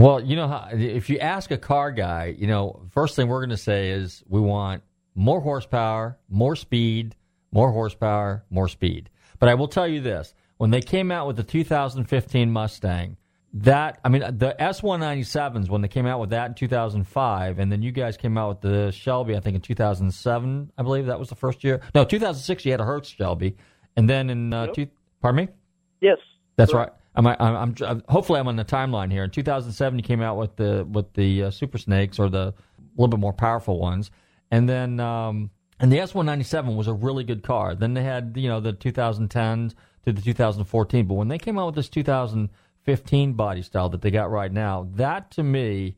[0.00, 3.40] Well, you know how if you ask a car guy, you know, first thing we're
[3.40, 4.82] going to say is we want
[5.14, 7.16] more horsepower, more speed,
[7.52, 9.10] more horsepower, more speed.
[9.38, 13.18] But I will tell you this: when they came out with the 2015 Mustang,
[13.52, 17.82] that I mean the S197s when they came out with that in 2005, and then
[17.82, 21.28] you guys came out with the Shelby, I think in 2007, I believe that was
[21.28, 21.82] the first year.
[21.94, 23.54] No, 2006 you had a Hertz Shelby,
[23.96, 24.74] and then in uh, Yep.
[24.74, 24.86] two,
[25.20, 25.52] pardon me.
[26.00, 26.16] Yes.
[26.56, 26.90] That's right.
[27.14, 29.24] I'm, I'm, I'm, hopefully I'm on the timeline here.
[29.24, 32.54] In 2007, you came out with the with the uh, Super Snakes or the a
[32.96, 34.10] little bit more powerful ones,
[34.50, 37.74] and then um, and the S197 was a really good car.
[37.74, 41.66] Then they had you know the 2010s to the 2014, but when they came out
[41.66, 45.96] with this 2015 body style that they got right now, that to me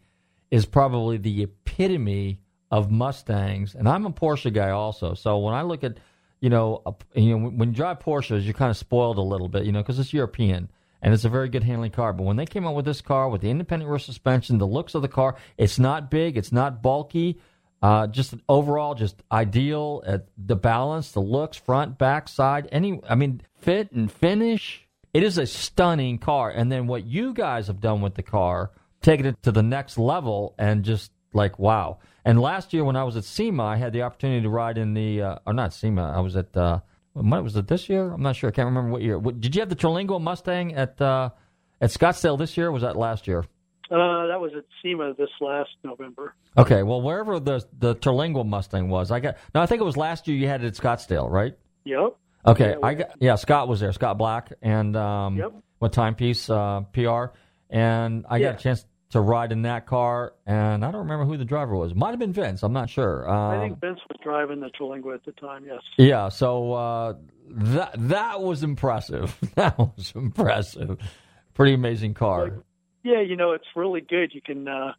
[0.50, 3.74] is probably the epitome of Mustangs.
[3.74, 5.98] And I'm a Porsche guy also, so when I look at
[6.40, 9.48] you know, a, you know, when you drive Porsches, you're kind of spoiled a little
[9.48, 10.68] bit, you know, because it's European
[11.02, 12.12] and it's a very good handling car.
[12.12, 14.94] But when they came out with this car with the independent rear suspension, the looks
[14.94, 17.40] of the car, it's not big, it's not bulky,
[17.82, 20.02] uh, just overall, just ideal.
[20.06, 24.86] At the balance, the looks, front, back, side, any, I mean, fit and finish.
[25.12, 26.50] It is a stunning car.
[26.50, 28.70] And then what you guys have done with the car,
[29.02, 31.98] taking it to the next level and just like wow.
[32.24, 34.94] And last year when I was at SEMA, I had the opportunity to ride in
[34.94, 36.12] the uh, or not SEMA.
[36.16, 36.80] I was at uh,
[37.14, 38.10] what was it this year?
[38.12, 38.48] I'm not sure.
[38.48, 39.18] I can't remember what year.
[39.18, 41.30] What, did you have the Terlingua Mustang at uh,
[41.80, 42.68] at Scottsdale this year?
[42.68, 43.40] or Was that last year?
[43.90, 46.34] Uh, that was at SEMA this last November.
[46.56, 49.36] Okay, well wherever the the Terlingua Mustang was, I got.
[49.54, 50.36] No, I think it was last year.
[50.36, 51.54] You had it at Scottsdale, right?
[51.84, 52.16] Yep.
[52.46, 53.34] Okay, I got yeah.
[53.36, 53.92] Scott was there.
[53.92, 55.52] Scott Black and um, Yep.
[55.78, 57.26] what timepiece uh, PR,
[57.70, 58.52] and I Yeah.
[58.52, 61.76] got a chance to ride in that car, and I don't remember who the driver
[61.76, 61.94] was.
[61.94, 62.62] Might have been Vince.
[62.62, 63.28] I'm not sure.
[63.28, 65.64] Um, I think Vince was driving the Terlingua at the time.
[65.66, 65.80] Yes.
[65.98, 67.14] Yeah, so uh,
[67.48, 69.36] that that was impressive.
[69.54, 70.96] That was impressive.
[71.52, 72.64] Pretty amazing car.
[73.02, 74.32] Yeah, you know, it's really good.
[74.32, 74.94] You can, uh,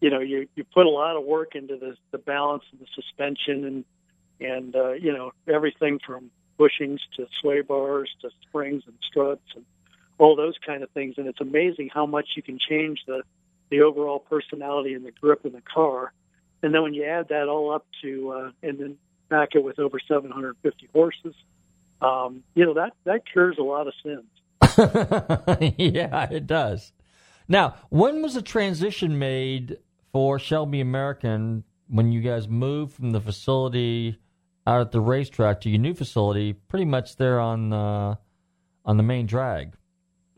[0.00, 2.86] you know, you you put a lot of work into the the balance and the
[2.94, 3.84] suspension and
[4.40, 9.64] and uh, you know everything from bushings to sway bars to springs and struts and
[10.18, 11.14] all those kind of things.
[11.16, 13.22] And it's amazing how much you can change the
[13.70, 16.12] the overall personality and the grip in the car.
[16.62, 18.96] And then when you add that all up to uh, and then
[19.28, 21.34] back it with over 750 horses,
[22.00, 24.24] um, you know that that cures a lot of sins.
[25.78, 26.92] yeah, it does.
[27.48, 29.78] Now, when was the transition made
[30.12, 34.18] for Shelby American when you guys moved from the facility
[34.66, 38.16] out at the racetrack to your new facility, pretty much there on uh,
[38.84, 39.72] on the main drag?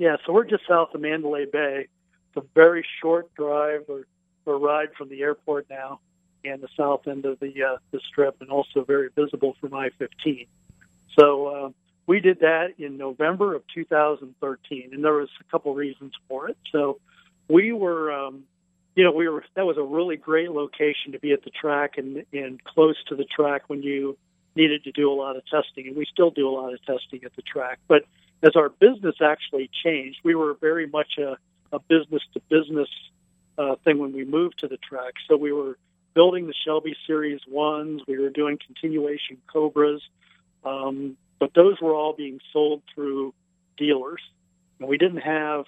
[0.01, 1.87] Yeah, so we're just south of Mandalay Bay.
[2.29, 4.07] It's a very short drive or,
[4.47, 6.01] or ride from the airport now,
[6.43, 10.47] and the south end of the uh, the strip, and also very visible from I-15.
[11.19, 11.71] So uh,
[12.07, 16.57] we did that in November of 2013, and there was a couple reasons for it.
[16.73, 16.99] So
[17.49, 18.45] we were, um,
[18.97, 21.99] you know, we were that was a really great location to be at the track
[21.99, 24.17] and and close to the track when you
[24.57, 27.23] needed to do a lot of testing, and we still do a lot of testing
[27.23, 28.05] at the track, but
[28.43, 31.37] as our business actually changed, we were very much a,
[31.89, 32.89] business to business
[33.85, 35.15] thing when we moved to the track.
[35.29, 35.79] So we were
[36.15, 40.03] building the Shelby Series ones, we were doing continuation Cobras,
[40.65, 43.33] um, but those were all being sold through
[43.77, 44.21] dealers,
[44.79, 45.65] and we didn't have,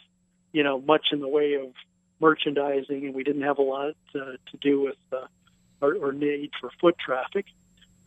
[0.53, 1.69] you know, much in the way of
[2.21, 5.27] merchandising, and we didn't have a lot to do with uh,
[5.81, 7.47] or, or need for foot traffic.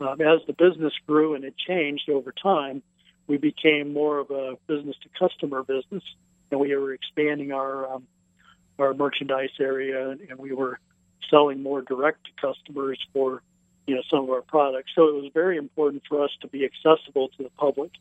[0.00, 2.82] Um, as the business grew and it changed over time,
[3.26, 6.02] we became more of a business to customer business,
[6.50, 8.06] and we were expanding our um,
[8.78, 10.78] our merchandise area, and, we were
[11.30, 13.42] selling more direct to customers for
[13.86, 14.90] you know, some of our products.
[14.94, 17.92] So it was very important for us to be accessible to the public.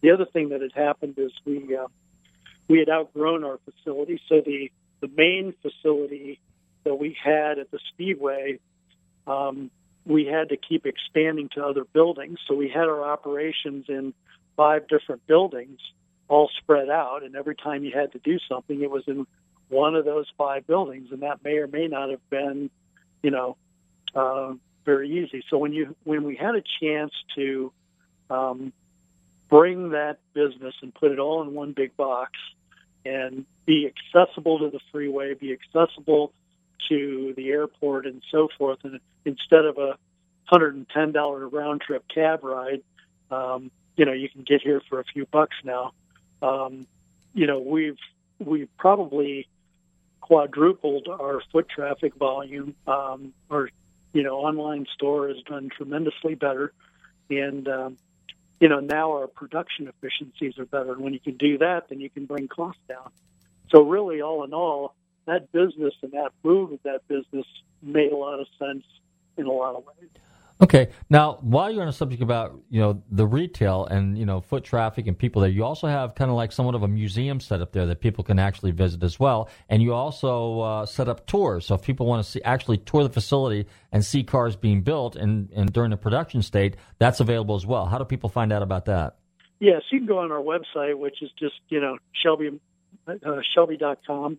[0.00, 1.86] The other thing that had happened is we uh,
[2.68, 4.70] we had outgrown our facility, so the
[5.00, 6.40] the main facility
[6.84, 8.58] that we had at the Speedway,
[9.26, 9.70] um,
[10.06, 12.38] we had to keep expanding to other buildings.
[12.46, 14.14] So we had our operations in
[14.56, 15.80] five different buildings,
[16.28, 19.26] all spread out, and every time you had to do something, it was in
[19.68, 22.70] one of those five buildings, and that may or may not have been,
[23.22, 23.56] you know,
[24.14, 24.52] uh,
[24.84, 25.42] very easy.
[25.48, 27.72] So when you when we had a chance to
[28.30, 28.72] um,
[29.48, 32.32] bring that business and put it all in one big box
[33.04, 36.32] and be accessible to the freeway, be accessible
[36.88, 39.96] to the airport and so forth, and instead of a
[40.44, 42.82] hundred and ten dollar round trip cab ride,
[43.30, 45.92] um, you know, you can get here for a few bucks now.
[46.42, 46.86] Um,
[47.32, 47.98] you know, we've
[48.38, 49.48] we've probably
[50.20, 52.74] quadrupled our foot traffic volume.
[52.86, 53.68] Um, our
[54.12, 56.72] you know online store has done tremendously better,
[57.30, 57.96] and um,
[58.60, 60.92] you know now our production efficiencies are better.
[60.92, 63.10] And when you can do that, then you can bring costs down.
[63.70, 64.94] So really, all in all,
[65.26, 67.46] that business and that move of that business
[67.82, 68.84] made a lot of sense
[69.36, 70.10] in a lot of ways.
[70.60, 70.90] Okay.
[71.10, 74.62] Now, while you're on the subject about you know the retail and you know foot
[74.62, 77.60] traffic and people there, you also have kind of like somewhat of a museum set
[77.60, 79.48] up there that people can actually visit as well.
[79.68, 83.02] And you also uh, set up tours, so if people want to see actually tour
[83.02, 87.56] the facility and see cars being built and, and during the production state, that's available
[87.56, 87.86] as well.
[87.86, 89.16] How do people find out about that?
[89.58, 92.60] Yes, you can go on our website, which is just you know Shelby
[93.08, 94.38] uh, Shelby.com,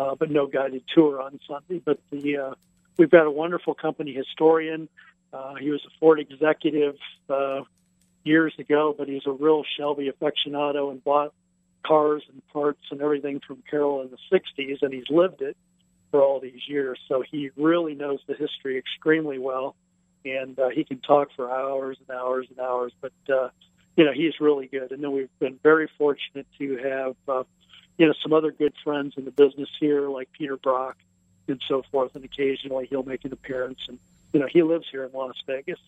[0.00, 1.80] uh, but no guided tour on Sunday.
[1.84, 2.54] But the uh,
[2.96, 4.88] we've got a wonderful company historian.
[5.32, 6.96] Uh, he was a Ford executive
[7.28, 7.62] uh,
[8.24, 11.32] years ago, but he's a real Shelby aficionado and bought
[11.86, 15.56] cars and parts and everything from Carroll in the '60s, and he's lived it
[16.10, 16.98] for all these years.
[17.06, 19.76] So he really knows the history extremely well,
[20.24, 22.92] and uh, he can talk for hours and hours and hours.
[23.00, 23.48] But uh,
[23.96, 24.92] you know, he's really good.
[24.92, 27.16] And then we've been very fortunate to have.
[27.28, 27.44] Uh,
[28.00, 30.96] you know, some other good friends in the business here, like Peter Brock
[31.48, 32.16] and so forth.
[32.16, 33.80] And occasionally he'll make an appearance.
[33.88, 33.98] And,
[34.32, 35.78] you know, he lives here in Las Vegas.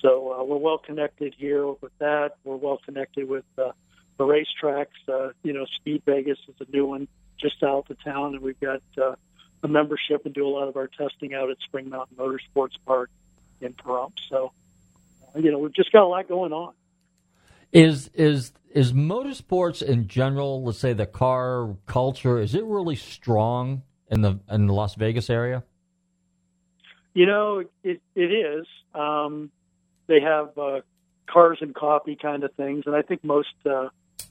[0.00, 2.38] So uh, we're well connected here with that.
[2.42, 3.70] We're well connected with uh,
[4.18, 4.98] the racetracks.
[5.06, 7.06] Uh, you know, Speed Vegas is a new one
[7.38, 8.34] just out of town.
[8.34, 9.14] And we've got uh,
[9.62, 13.10] a membership and do a lot of our testing out at Spring Mountain Motorsports Park
[13.60, 14.14] in Pahrump.
[14.28, 14.50] So,
[15.36, 16.72] you know, we've just got a lot going on.
[17.74, 23.82] Is is is motorsports in general, let's say the car culture, is it really strong
[24.08, 25.64] in the in the Las Vegas area?
[27.14, 28.66] You know, it it is.
[28.94, 29.50] Um,
[30.06, 30.80] they have uh,
[31.26, 33.88] cars and coffee kind of things, and I think most uh,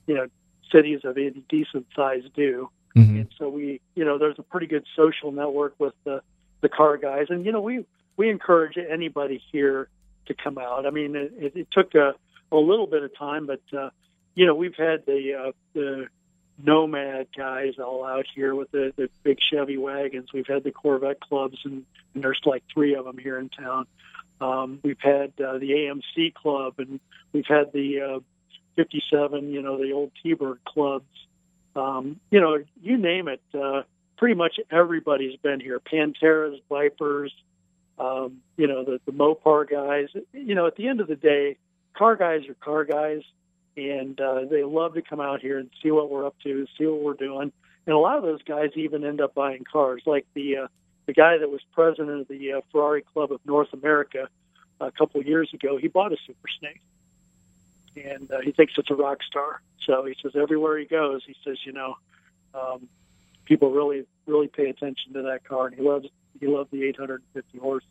[0.07, 0.27] you know
[0.71, 2.69] cities of any decent size do.
[2.95, 3.17] Mm-hmm.
[3.17, 6.21] And so we, you know, there's a pretty good social network with the
[6.61, 7.85] the car guys, and you know, we
[8.15, 9.89] we encourage anybody here
[10.27, 10.85] to come out.
[10.85, 12.13] I mean, it, it, it took a
[12.53, 13.89] a little bit of time, but uh,
[14.35, 16.07] you know we've had the uh, the
[16.63, 20.29] Nomad guys all out here with the the big Chevy wagons.
[20.33, 21.83] We've had the Corvette clubs, and,
[22.13, 23.87] and there's like three of them here in town.
[24.39, 26.99] Um, we've had uh, the AMC club, and
[27.31, 28.19] we've had the uh,
[28.75, 31.05] 57, you know, the old T-Bird clubs.
[31.75, 33.41] Um, you know, you name it.
[33.53, 33.83] Uh,
[34.17, 35.79] pretty much everybody's been here.
[35.79, 37.33] Panteras, Vipers,
[37.97, 40.09] um, you know, the, the Mopar guys.
[40.33, 41.57] You know, at the end of the day,
[41.93, 43.21] car guys are car guys,
[43.77, 46.85] and uh, they love to come out here and see what we're up to, see
[46.85, 47.51] what we're doing.
[47.85, 50.67] And a lot of those guys even end up buying cars, like the uh,
[51.05, 54.29] the guy that was president of the uh, Ferrari Club of North America
[54.79, 55.77] a couple of years ago.
[55.77, 56.81] He bought a Super Snake,
[57.95, 59.61] and uh, he thinks it's a rock star.
[59.85, 61.97] So he says everywhere he goes, he says, you know,
[62.53, 62.87] um,
[63.45, 66.07] people really really pay attention to that car, and he loves
[66.39, 67.89] he loved the 850 horses.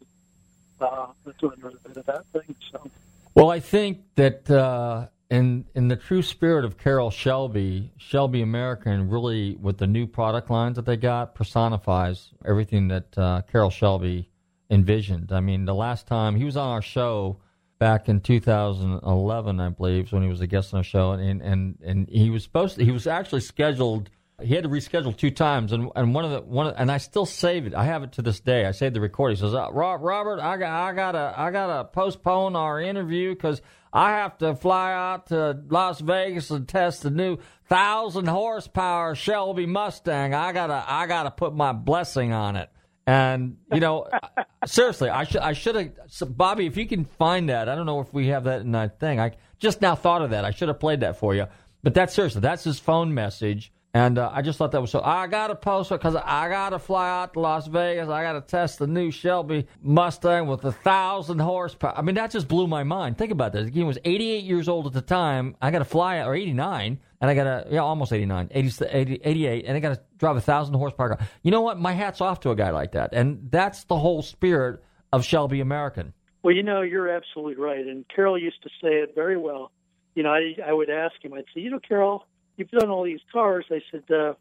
[0.81, 2.55] Uh, that's another bit of that thing.
[2.71, 2.91] So.
[3.35, 9.09] Well, I think that uh, in in the true spirit of Carroll Shelby, Shelby American
[9.09, 14.29] really with the new product lines that they got personifies everything that uh, Carroll Shelby
[14.71, 15.33] envisioned.
[15.33, 17.39] I mean, the last time he was on our show
[17.79, 21.79] back in 2011, I believe, when he was a guest on our show, and and
[21.83, 24.11] and he was supposed to, he was actually scheduled
[24.43, 26.99] he had to reschedule two times, and and one of the one of, and I
[26.99, 27.75] still save it.
[27.75, 28.67] I have it to this day.
[28.67, 29.37] I saved the recording.
[29.37, 33.63] He says, uh, "Rob, Robert, I got I gotta I gotta postpone our interview because
[33.93, 39.67] I have to fly out to Las Vegas and test the new thousand horsepower Shelby
[39.67, 40.35] Mustang.
[40.35, 42.71] I gotta I gotta put my blessing on it."
[43.07, 44.09] And you know,
[44.67, 46.67] seriously, I should I should have so Bobby.
[46.67, 49.19] If you can find that, I don't know if we have that in that thing.
[49.19, 50.45] I just now thought of that.
[50.45, 51.47] I should have played that for you.
[51.83, 53.73] But that's seriously, that's his phone message.
[53.95, 55.03] And uh, I just thought that was so.
[55.03, 58.09] I got to post it because I got to fly out to Las Vegas.
[58.09, 61.93] I got to test the new Shelby Mustang with a thousand horsepower.
[61.95, 63.19] I mean, that just blew my mind.
[63.19, 63.69] Think about this.
[63.71, 65.57] He was 88 years old at the time.
[65.61, 68.85] I got to fly out, or 89, and I got to, yeah, almost 89, 80,
[68.87, 71.19] 80, 88, and I got to drive a thousand horsepower.
[71.43, 71.79] You know what?
[71.79, 73.13] My hat's off to a guy like that.
[73.13, 74.83] And that's the whole spirit
[75.13, 76.15] of Shelby American.
[76.43, 77.87] Well, you know, you're absolutely right.
[77.87, 79.71] And Carroll used to say it very well.
[80.15, 82.25] You know, I, I would ask him, I'd say, you know, Carroll,
[82.57, 83.65] you've done all these cars.
[83.71, 84.35] I said, uh,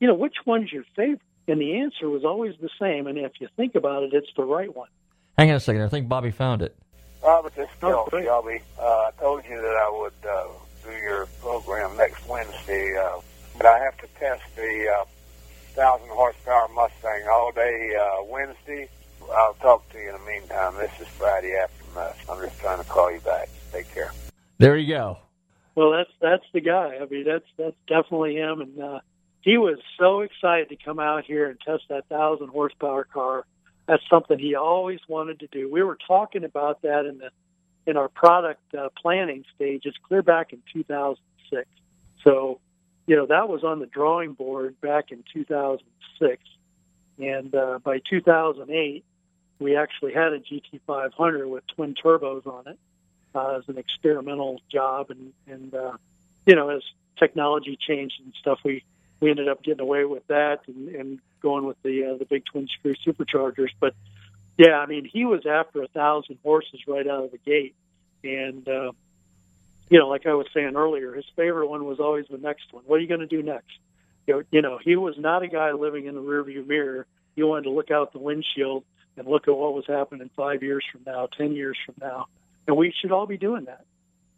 [0.00, 1.20] you know, which one's your favorite?
[1.46, 3.06] And the answer was always the same.
[3.06, 4.88] And if you think about it, it's the right one.
[5.38, 5.82] Hang on a second.
[5.82, 6.76] I think Bobby found it.
[7.22, 8.60] Robert, this is Bill Shelby.
[8.78, 10.46] Uh, I told you that I would uh,
[10.84, 13.20] do your program next Wednesday, uh,
[13.56, 15.04] but I have to test the uh,
[15.74, 18.88] 1,000 horsepower Mustang all day uh, Wednesday.
[19.32, 20.74] I'll talk to you in the meantime.
[20.76, 22.12] This is Friday afternoon.
[22.30, 23.48] I'm just trying to call you back.
[23.72, 24.12] Take care.
[24.58, 25.18] There you go.
[25.78, 26.98] Well, that's that's the guy.
[27.00, 28.62] I mean, that's that's definitely him.
[28.62, 28.98] And uh,
[29.42, 33.46] he was so excited to come out here and test that thousand horsepower car.
[33.86, 35.70] That's something he always wanted to do.
[35.70, 37.30] We were talking about that in the
[37.86, 41.70] in our product uh, planning stages clear back in 2006.
[42.24, 42.58] So,
[43.06, 46.42] you know, that was on the drawing board back in 2006.
[47.20, 49.04] And uh, by 2008,
[49.60, 52.78] we actually had a GT500 with twin turbos on it
[53.34, 55.10] uh, as an experimental job.
[55.10, 55.92] And, and uh,
[56.46, 56.82] you know, as
[57.18, 58.84] technology changed and stuff, we,
[59.20, 62.44] we ended up getting away with that and, and going with the uh, the big
[62.44, 63.70] twin screw superchargers.
[63.78, 63.94] But
[64.56, 67.74] yeah, I mean, he was after a thousand horses right out of the gate,
[68.24, 68.92] and uh,
[69.88, 72.84] you know, like I was saying earlier, his favorite one was always the next one.
[72.86, 73.78] What are you going to do next?
[74.26, 77.06] You know, you know, he was not a guy living in the rearview mirror.
[77.36, 78.84] He wanted to look out the windshield
[79.16, 82.26] and look at what was happening five years from now, ten years from now,
[82.68, 83.84] and we should all be doing that.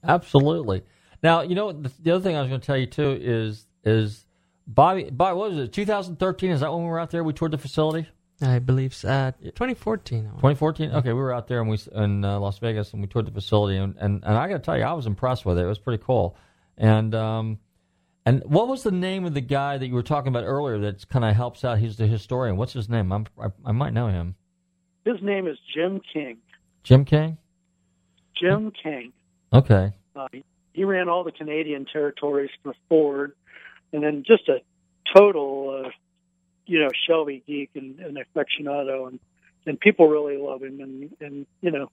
[0.05, 0.83] Absolutely.
[1.23, 3.67] Now, you know, the, the other thing I was going to tell you too is
[3.85, 4.25] is
[4.67, 5.11] Bobby.
[5.11, 5.73] Bobby, what was it?
[5.73, 6.51] 2013?
[6.51, 7.23] Is that when we were out there?
[7.23, 8.09] We toured the facility.
[8.43, 9.09] I believe so.
[9.09, 10.23] uh, 2014.
[10.23, 10.93] 2014.
[10.93, 13.33] Okay, we were out there and we in uh, Las Vegas and we toured the
[13.33, 15.63] facility and and, and I got to tell you, I was impressed with it.
[15.63, 16.37] It was pretty cool.
[16.79, 17.59] And um,
[18.25, 21.07] and what was the name of the guy that you were talking about earlier that
[21.09, 21.79] kind of helps out?
[21.79, 22.57] He's the historian.
[22.57, 23.13] What's his name?
[23.13, 24.37] I'm, I I might know him.
[25.05, 26.39] His name is Jim King.
[26.83, 27.37] Jim King.
[28.41, 29.13] Jim King.
[29.53, 29.93] Okay.
[30.17, 30.29] Uh,
[30.73, 33.33] he, ran all the Canadian territories for Ford,
[33.93, 34.61] and then just a
[35.17, 35.91] total, uh,
[36.67, 39.21] you know, Shelby geek and, and aficionado, and
[39.67, 41.91] and people really love him, and and you know,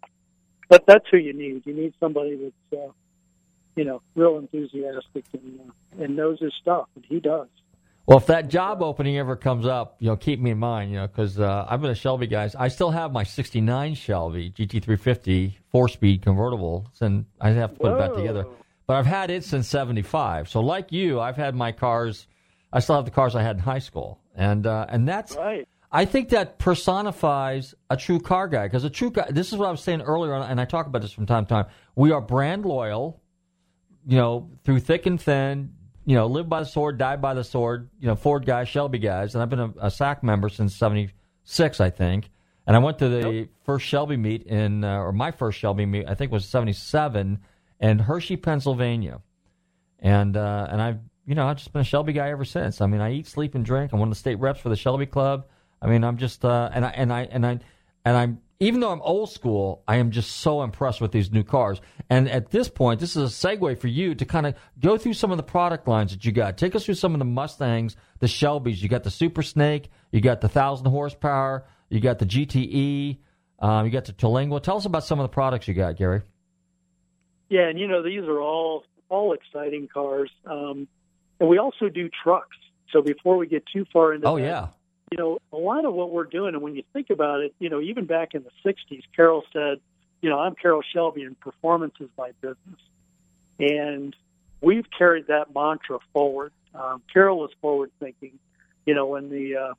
[0.69, 1.65] but that's who you need.
[1.65, 2.91] You need somebody that's, uh,
[3.75, 7.47] you know, real enthusiastic and uh, and knows his stuff, and he does.
[8.07, 10.97] Well, if that job opening ever comes up, you know, keep me in mind, you
[10.97, 12.49] know, because uh, I've been a Shelby guy.
[12.57, 17.97] I still have my '69 Shelby GT350 four-speed convertible, and I have to put it
[17.97, 18.45] back together.
[18.87, 20.47] But I've had it since '75.
[20.47, 22.27] So, like you, I've had my cars.
[22.71, 25.35] I still have the cars I had in high school, and uh, and that's.
[25.35, 25.67] Right.
[25.91, 29.27] I think that personifies a true car guy because a true guy.
[29.31, 31.49] This is what I was saying earlier, and I talk about this from time to
[31.49, 31.65] time.
[31.95, 33.21] We are brand loyal,
[34.05, 35.73] you know, through thick and thin.
[36.07, 37.89] You know, live by the sword, die by the sword.
[37.99, 41.81] You know, Ford guys, Shelby guys, and I've been a, a SAAC member since '76,
[41.81, 42.29] I think.
[42.65, 46.07] And I went to the first Shelby meet in, uh, or my first Shelby meet,
[46.07, 47.39] I think was '77
[47.81, 49.19] in Hershey, Pennsylvania.
[49.99, 52.79] And uh, and I've you know I've just been a Shelby guy ever since.
[52.79, 53.91] I mean, I eat, sleep, and drink.
[53.91, 55.47] I'm one of the state reps for the Shelby Club.
[55.81, 57.59] I mean, I'm just uh, and I and I and I
[58.05, 61.43] and I'm even though I'm old school, I am just so impressed with these new
[61.43, 61.79] cars.
[62.09, 65.13] And at this point, this is a segue for you to kind of go through
[65.13, 66.57] some of the product lines that you got.
[66.57, 68.81] Take us through some of the Mustangs, the Shelbys.
[68.81, 73.17] You got the Super Snake, you got the thousand horsepower, you got the GTE,
[73.59, 74.61] um, you got the Terlingua.
[74.63, 76.21] Tell us about some of the products you got, Gary.
[77.49, 80.87] Yeah, and you know these are all all exciting cars, um,
[81.39, 82.57] and we also do trucks.
[82.91, 84.67] So before we get too far into Oh that, yeah,
[85.11, 87.69] you know, a lot of what we're doing, and when you think about it, you
[87.69, 89.79] know, even back in the '60s, Carroll said,
[90.21, 92.81] you know, I'm Carroll Shelby, and performance is my business,
[93.59, 94.15] and
[94.61, 96.51] we've carried that mantra forward.
[96.73, 98.37] Um, Carroll was forward thinking,
[98.85, 99.73] you know, when the uh,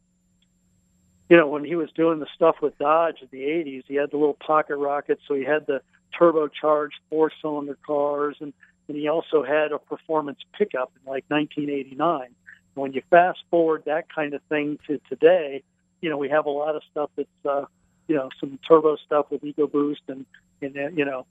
[1.29, 4.11] you know, when he was doing the stuff with Dodge in the 80s, he had
[4.11, 5.83] the little pocket rockets, so he had the
[6.18, 8.53] turbocharged four cylinder cars, and,
[8.89, 12.29] and he also had a performance pickup in like 1989.
[12.75, 15.62] When you fast forward that kind of thing to today,
[16.01, 17.64] you know, we have a lot of stuff that's, uh,
[18.07, 20.27] you know, some turbo stuff with EcoBoost and,
[20.62, 21.27] and uh, you know,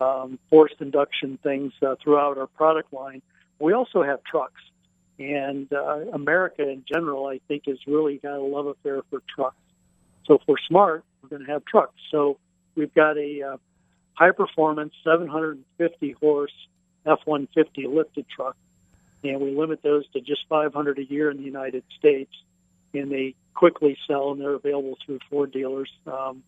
[0.00, 3.22] um, forced induction things uh, throughout our product line.
[3.58, 4.60] We also have trucks,
[5.18, 9.56] and uh, America in general, I think, has really got a love affair for trucks.
[10.26, 11.94] So if we're smart, we're going to have trucks.
[12.10, 12.38] So
[12.74, 13.56] we've got a uh,
[14.14, 16.52] high performance 750 horse
[17.06, 18.56] F-150 lifted truck,
[19.26, 22.32] and we limit those to just 500 a year in the United States,
[22.94, 25.90] and they quickly sell, and they're available through Ford dealers.
[26.06, 26.42] Um,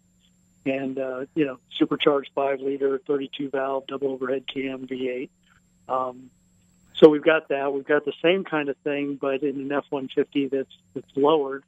[0.67, 5.29] and uh, you know, supercharged five liter, 32 valve, double overhead cam V8.
[5.89, 6.31] Um,
[6.95, 7.73] so we've got that.
[7.73, 11.65] We've got the same kind of thing, but in an F-150 that's that's lowered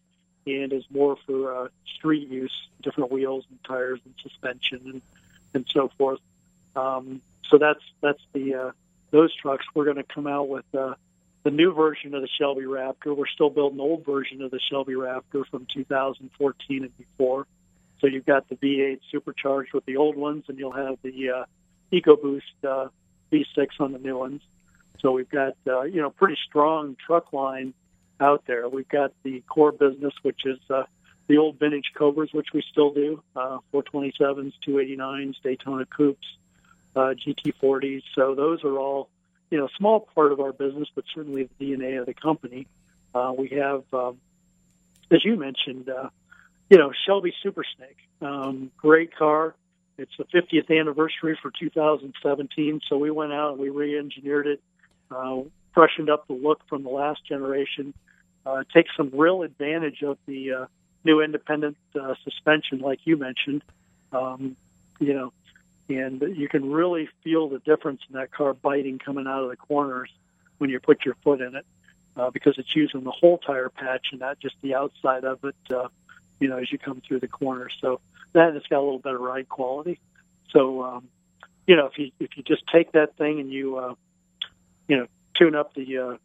[0.46, 5.02] and is more for uh, street use, different wheels and tires and suspension and
[5.54, 6.20] and so forth.
[6.76, 8.70] Um, so that's that's the uh,
[9.10, 9.64] those trucks.
[9.74, 10.94] We're going to come out with uh,
[11.42, 13.16] the new version of the Shelby Raptor.
[13.16, 17.46] We're still building an old version of the Shelby Raptor from 2014 and before.
[18.00, 21.44] So you've got the V8 supercharged with the old ones, and you'll have the uh,
[21.92, 22.88] EcoBoost uh,
[23.32, 24.42] V6 on the new ones.
[25.00, 27.74] So we've got uh, you know pretty strong truck line
[28.20, 28.68] out there.
[28.68, 30.84] We've got the core business, which is uh,
[31.26, 36.26] the old vintage Cobras, which we still do, uh, 427s, 289s, Daytona Coupes,
[36.96, 38.02] uh, GT40s.
[38.14, 39.08] So those are all
[39.50, 42.66] you know small part of our business, but certainly the DNA of the company.
[43.14, 44.18] Uh, we have, um,
[45.10, 46.10] as you mentioned, uh,
[46.68, 49.54] you know Shelby Super Snake, um, great car.
[49.98, 54.62] It's the 50th anniversary for 2017, so we went out and we re-engineered it,
[55.10, 55.40] uh,
[55.74, 57.92] freshened up the look from the last generation,
[58.46, 60.66] uh, take some real advantage of the uh,
[61.04, 63.62] new independent uh, suspension, like you mentioned.
[64.12, 64.56] Um,
[64.98, 65.32] you know,
[65.90, 69.56] and you can really feel the difference in that car biting coming out of the
[69.56, 70.10] corners
[70.58, 71.66] when you put your foot in it,
[72.16, 75.56] uh, because it's using the whole tire patch and not just the outside of it.
[75.70, 75.88] Uh,
[76.40, 77.76] you know, as you come through the corners.
[77.80, 78.00] So
[78.32, 80.00] that it's got a little better ride quality.
[80.50, 81.08] So, um,
[81.66, 83.94] you know, if you if you just take that thing and you, uh,
[84.88, 86.16] you know, tune up the uh,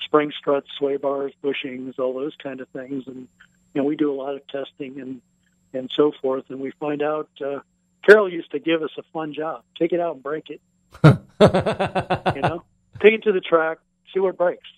[0.00, 3.28] spring struts, sway bars, bushings, all those kind of things, and
[3.74, 5.20] you know, we do a lot of testing and
[5.74, 7.28] and so forth, and we find out.
[7.44, 7.60] Uh,
[8.06, 10.60] Carroll used to give us a fun job: take it out and break it.
[11.04, 12.62] you know,
[13.00, 13.78] take it to the track,
[14.12, 14.68] see what breaks.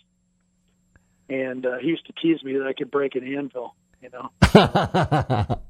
[1.29, 3.74] And uh, he used to tease me that I could break an anvil.
[4.01, 5.61] You know.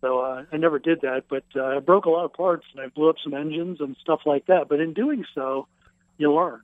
[0.00, 2.80] So uh, I never did that, but uh, I broke a lot of parts and
[2.80, 4.68] I blew up some engines and stuff like that.
[4.68, 5.66] But in doing so,
[6.16, 6.60] you learn,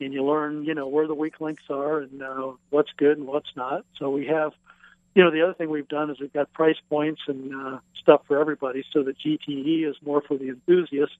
[0.00, 3.26] and you learn, you know, where the weak links are and uh, what's good and
[3.26, 3.84] what's not.
[3.98, 4.52] So we have,
[5.14, 8.22] you know, the other thing we've done is we've got price points and uh, stuff
[8.26, 8.84] for everybody.
[8.92, 11.12] So the GTE is more for the enthusiast.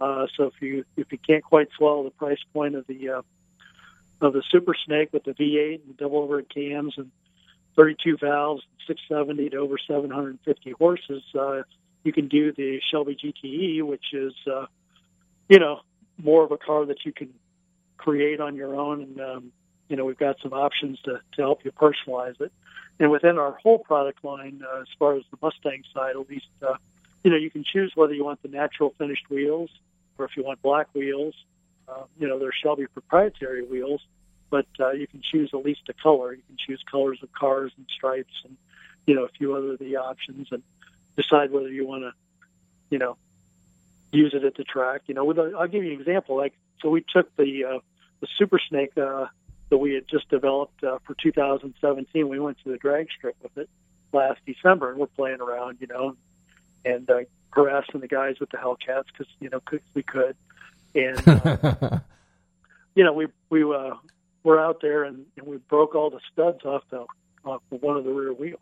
[0.00, 3.22] Uh, so if you if you can't quite swallow the price point of the uh,
[4.20, 7.10] of the Super Snake with the V8 and double overhead cams and
[7.76, 11.62] 32 valves, 670 to over 750 horses, uh,
[12.04, 14.66] you can do the Shelby GTE, which is, uh,
[15.48, 15.80] you know,
[16.18, 17.34] more of a car that you can
[17.98, 19.02] create on your own.
[19.02, 19.52] And, um,
[19.88, 22.52] you know, we've got some options to, to help you personalize it.
[22.98, 26.46] And within our whole product line, uh, as far as the Mustang side, at least,
[26.66, 26.74] uh,
[27.22, 29.70] you know, you can choose whether you want the natural finished wheels
[30.18, 31.34] or if you want black wheels.
[31.88, 34.00] Uh, you know, they're Shelby proprietary wheels
[34.50, 36.32] but uh, you can choose at least a color.
[36.32, 38.56] You can choose colors of cars and stripes, and
[39.06, 40.62] you know a few other of the options, and
[41.16, 42.12] decide whether you want to,
[42.90, 43.16] you know,
[44.12, 45.02] use it at the track.
[45.06, 46.36] You know, with a, I'll give you an example.
[46.36, 47.78] Like, so we took the uh,
[48.20, 49.26] the Super Snake uh,
[49.70, 52.28] that we had just developed uh, for 2017.
[52.28, 53.68] We went to the drag strip with it
[54.12, 56.16] last December, and we're playing around, you know,
[56.84, 60.36] and uh, harassing the guys with the Hellcats because you know 'cause we could,
[60.94, 61.26] and.
[61.26, 61.98] Uh,
[62.96, 63.94] You know, we we uh,
[64.42, 67.04] we're out there and, and we broke all the studs off the
[67.44, 68.58] off one of the rear wheels.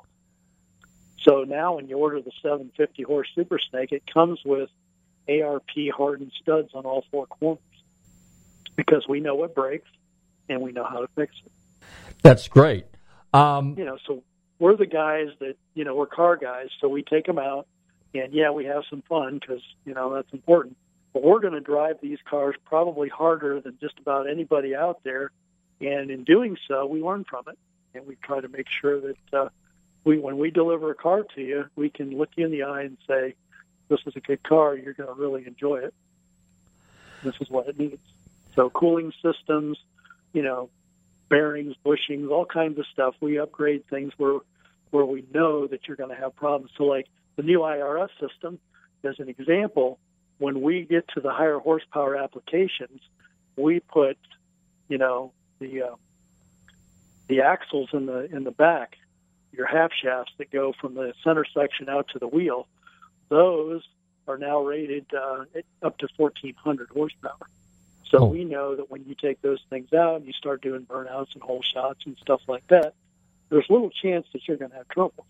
[1.22, 4.68] So now, when you order the 750 horse Super Snake, it comes with
[5.28, 7.62] ARP hardened studs on all four corners
[8.74, 9.88] because we know what breaks
[10.48, 11.52] and we know how to fix it.
[12.22, 12.86] That's great.
[13.32, 14.22] Um, You know, so
[14.58, 17.66] we're the guys that you know we're car guys, so we take them out,
[18.14, 20.76] and yeah, we have some fun because you know that's important.
[21.12, 25.30] But we're going to drive these cars probably harder than just about anybody out there
[25.80, 27.58] and in doing so, we learn from it,
[27.94, 29.48] and we try to make sure that uh,
[30.04, 32.82] we, when we deliver a car to you, we can look you in the eye
[32.82, 33.34] and say,
[33.88, 34.76] "This is a good car.
[34.76, 35.94] You're going to really enjoy it.
[37.22, 38.02] This is what it needs."
[38.54, 39.78] So, cooling systems,
[40.34, 40.68] you know,
[41.30, 43.14] bearings, bushings, all kinds of stuff.
[43.22, 44.40] We upgrade things where
[44.90, 46.70] where we know that you're going to have problems.
[46.76, 47.06] So, like
[47.36, 48.58] the new IRS system,
[49.02, 49.98] as an example,
[50.38, 53.00] when we get to the higher horsepower applications,
[53.56, 54.18] we put,
[54.88, 55.96] you know, the uh,
[57.28, 58.96] the axles in the in the back,
[59.52, 62.66] your half shafts that go from the center section out to the wheel,
[63.28, 63.82] those
[64.26, 65.44] are now rated uh,
[65.82, 67.46] up to 1,400 horsepower.
[68.14, 68.26] So Oh.
[68.26, 71.42] we know that when you take those things out and you start doing burnouts and
[71.42, 72.94] hole shots and stuff like that,
[73.50, 75.26] there's little chance that you're going to have trouble.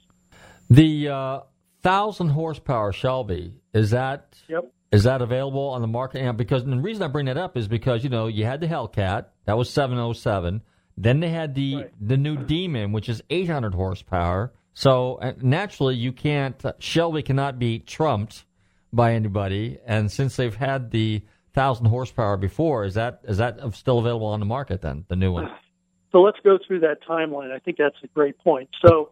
[0.68, 1.40] The uh,
[1.82, 4.70] thousand horsepower Shelby is that Yep.
[4.92, 6.20] is that available on the market?
[6.20, 8.60] And because and the reason I bring that up is because you know you had
[8.60, 10.60] the Hellcat that was 707,
[10.96, 14.52] then they had the the new Demon which is 800 horsepower.
[14.74, 18.44] So uh, naturally you can't Shelby cannot be trumped
[18.92, 19.78] by anybody.
[19.86, 21.22] And since they've had the
[21.54, 25.04] thousand horsepower before, is that is that still available on the market then?
[25.08, 25.50] The new one.
[26.12, 27.50] So let's go through that timeline.
[27.50, 28.68] I think that's a great point.
[28.84, 29.10] So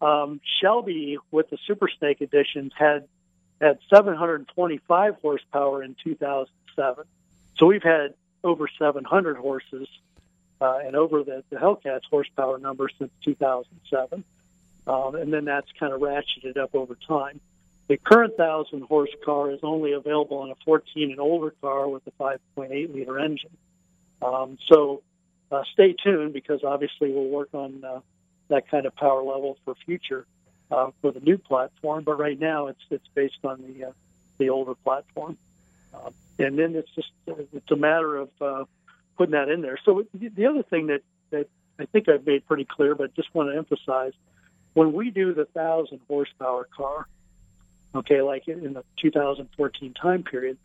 [0.00, 3.08] um, Shelby with the Super Snake editions had
[3.60, 7.04] had 725 horsepower in 2007.
[7.56, 8.14] So we've had
[8.44, 9.88] over 700 horses
[10.60, 14.24] uh, and over the, the Hellcat's horsepower number since 2007.
[14.86, 17.40] Um, and then that's kind of ratcheted up over time.
[17.88, 22.06] The current 1,000 horse car is only available on a 14 and older car with
[22.06, 23.56] a 5.8 liter engine.
[24.20, 25.02] Um, so
[25.50, 28.00] uh, stay tuned because obviously we'll work on uh,
[28.48, 30.26] that kind of power level for future
[30.70, 32.04] uh, for the new platform.
[32.04, 33.92] But right now it's it's based on the uh,
[34.36, 35.38] the older platform,
[35.94, 38.64] uh, and then it's just it's a matter of uh,
[39.16, 39.78] putting that in there.
[39.84, 43.34] So the the other thing that that I think I've made pretty clear, but just
[43.34, 44.12] want to emphasize
[44.74, 47.06] when we do the thousand horsepower car,
[47.94, 50.58] okay, like in the 2014 time period,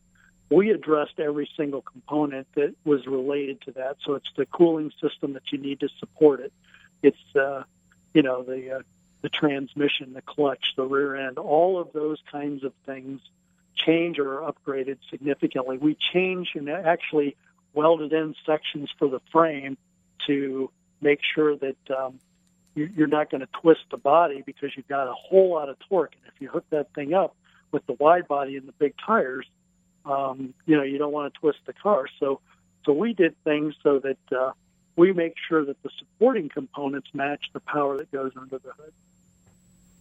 [0.50, 3.98] we addressed every single component that was related to that.
[4.06, 6.54] So it's the cooling system that you need to support it.
[7.02, 7.64] It's uh,
[8.14, 8.82] you know the uh,
[9.22, 13.22] the transmission, the clutch, the rear end, all of those kinds of things
[13.76, 15.78] change or are upgraded significantly.
[15.78, 17.36] We change and actually
[17.74, 19.78] welded in sections for the frame
[20.28, 20.70] to
[21.02, 22.20] make sure that um,
[22.76, 26.14] you're not going to twist the body because you've got a whole lot of torque.
[26.22, 27.36] And if you hook that thing up
[27.72, 29.46] with the wide body and the big tires,
[30.06, 32.06] um, you know you don't want to twist the car.
[32.20, 32.42] So
[32.86, 34.52] so we did things so that uh,
[34.96, 38.94] we make sure that the supporting components match the power that goes under the hood.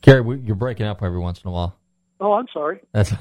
[0.00, 1.76] Gary, we, you're breaking up every once in a while.
[2.20, 2.80] Oh, I'm sorry.
[2.92, 3.12] That's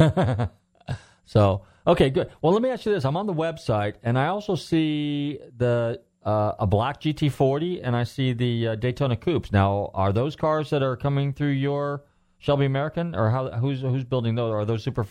[1.25, 2.09] so okay.
[2.09, 2.31] Good.
[2.41, 6.01] Well, let me ask you this: I'm on the website, and I also see the
[6.25, 9.51] uh, a black GT40, and I see the uh, Daytona Coupes.
[9.51, 12.03] Now, are those cars that are coming through your
[12.37, 13.49] Shelby American, or how?
[13.51, 14.51] Who's who's building those?
[14.51, 15.05] Are those super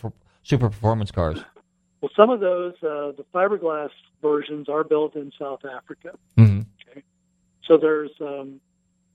[0.45, 1.39] Superformance cars?
[2.01, 3.91] Well, some of those, uh, the fiberglass
[4.21, 6.17] versions, are built in South Africa.
[6.37, 6.65] Mhm.
[6.89, 7.03] Okay,
[7.63, 8.59] so there's um,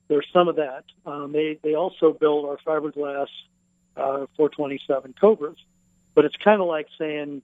[0.09, 0.85] there's some of that.
[1.05, 3.27] Um, they they also build our fiberglass
[3.97, 5.57] uh, 427 Cobras,
[6.15, 7.43] but it's kind of like saying,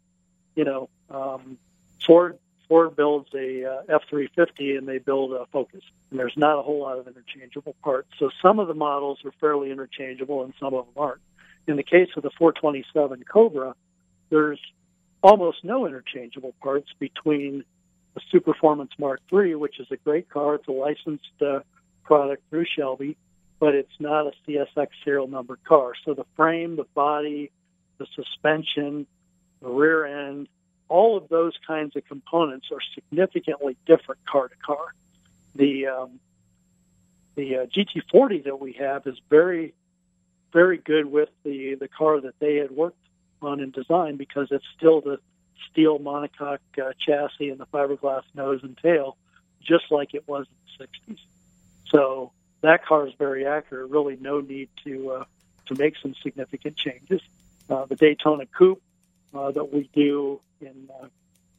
[0.54, 1.58] you know, um,
[2.06, 2.38] Ford
[2.72, 6.80] Ford builds a uh, F350 and they build a Focus, and there's not a whole
[6.80, 8.08] lot of interchangeable parts.
[8.18, 11.20] So some of the models are fairly interchangeable, and some of them aren't.
[11.66, 13.74] In the case of the 427 Cobra,
[14.30, 14.58] there's
[15.22, 17.62] almost no interchangeable parts between
[18.14, 20.54] the Superformance Mark III, which is a great car.
[20.54, 21.60] It's a licensed uh,
[22.04, 23.18] product through Shelby,
[23.60, 25.92] but it's not a CSX serial number car.
[26.06, 27.50] So the frame, the body,
[27.98, 29.06] the suspension,
[29.60, 30.48] the rear end,
[30.92, 34.92] all of those kinds of components are significantly different car to car.
[35.54, 36.20] The um,
[37.34, 39.72] the uh, GT40 that we have is very,
[40.52, 42.98] very good with the the car that they had worked
[43.40, 45.18] on and designed because it's still the
[45.70, 49.16] steel monocoque uh, chassis and the fiberglass nose and tail,
[49.62, 51.18] just like it was in the 60s.
[51.86, 53.90] So that car is very accurate.
[53.90, 55.24] Really, no need to uh,
[55.68, 57.22] to make some significant changes.
[57.70, 58.82] Uh, the Daytona Coupe
[59.32, 61.06] uh, that we do in uh,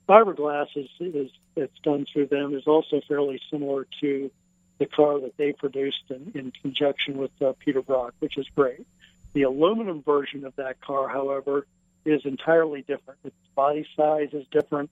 [0.08, 4.32] fiberglass is, is it's done through them is also fairly similar to
[4.80, 8.86] the car that they produced in, in conjunction with uh, Peter Brock, which is great.
[9.34, 11.66] The aluminum version of that car, however,
[12.06, 13.20] is entirely different.
[13.24, 14.90] Its body size is different.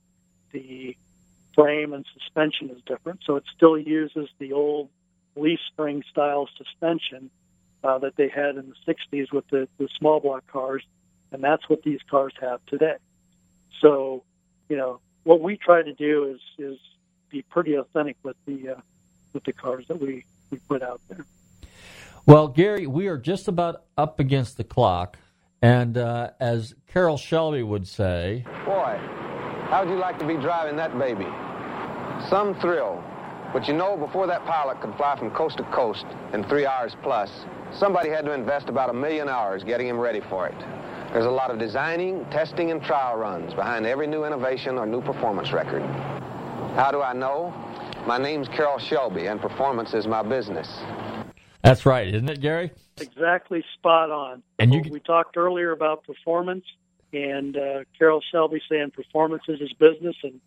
[0.52, 0.96] The
[1.54, 3.20] frame and suspension is different.
[3.24, 4.88] So it still uses the old
[5.36, 7.30] leaf spring style suspension
[7.84, 10.84] uh, that they had in the 60s with the, the small block cars,
[11.32, 12.96] and that's what these cars have today.
[13.80, 14.22] So,
[14.68, 16.78] you know, what we try to do is is
[17.30, 18.80] be pretty authentic with the uh,
[19.32, 21.24] with the cars that we, we put out there.
[22.26, 25.18] Well, Gary, we are just about up against the clock,
[25.60, 29.00] and uh, as Carroll Shelby would say, Boy,
[29.70, 31.26] how'd you like to be driving that baby?
[32.28, 33.02] Some thrill.
[33.52, 36.96] But you know, before that pilot could fly from coast to coast in three hours
[37.02, 37.30] plus,
[37.72, 40.54] somebody had to invest about a million hours getting him ready for it.
[41.12, 45.02] There's a lot of designing, testing, and trial runs behind every new innovation or new
[45.02, 45.82] performance record.
[46.74, 47.52] How do I know?
[48.06, 50.66] My name's Carroll Shelby, and performance is my business.
[51.62, 52.70] That's right, isn't it, Gary?
[52.98, 54.42] Exactly spot on.
[54.58, 56.64] And you- we talked earlier about performance,
[57.12, 60.40] and uh, Carroll Shelby saying performance is his business, and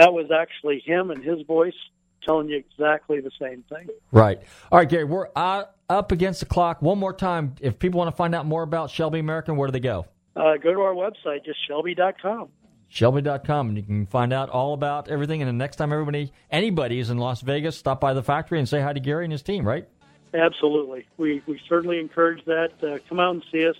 [0.00, 1.74] that was actually him and his voice
[2.24, 3.86] telling you exactly the same thing.
[4.10, 4.40] Right.
[4.72, 6.80] All right, Gary, we're uh, up against the clock.
[6.80, 7.54] One more time.
[7.60, 10.06] If people want to find out more about Shelby American, where do they go?
[10.36, 12.48] Uh, go to our website, just shelby.com.
[12.88, 15.42] Shelby.com, and you can find out all about everything.
[15.42, 18.68] And the next time everybody, anybody is in Las Vegas, stop by the factory and
[18.68, 19.86] say hi to Gary and his team, right?
[20.32, 21.06] Absolutely.
[21.16, 22.72] We, we certainly encourage that.
[22.82, 23.76] Uh, come out and see us.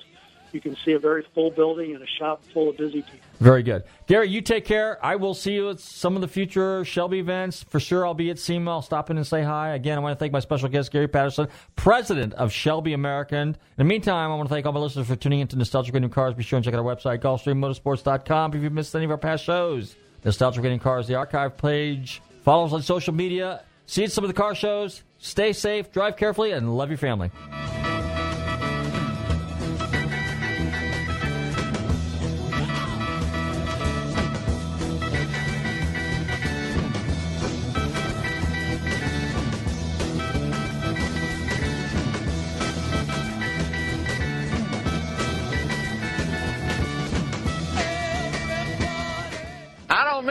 [0.53, 3.19] You can see a very full building and a shop full of busy people.
[3.39, 3.85] Very good.
[4.07, 4.99] Gary, you take care.
[5.05, 7.63] I will see you at some of the future Shelby events.
[7.63, 8.71] For sure, I'll be at SEMA.
[8.71, 9.71] I'll stop in and say hi.
[9.71, 13.49] Again, I want to thank my special guest, Gary Patterson, president of Shelby American.
[13.49, 16.09] In the meantime, I want to thank all my listeners for tuning into Nostalgic Radio
[16.09, 16.35] Cars.
[16.35, 18.55] Be sure and check out our website, GulfstreamMotorsports.com.
[18.55, 22.21] If you've missed any of our past shows, Nostalgic Radio Cars, the archive page.
[22.43, 23.63] Follow us on social media.
[23.87, 25.03] See you at some of the car shows.
[25.19, 27.31] Stay safe, drive carefully, and love your family.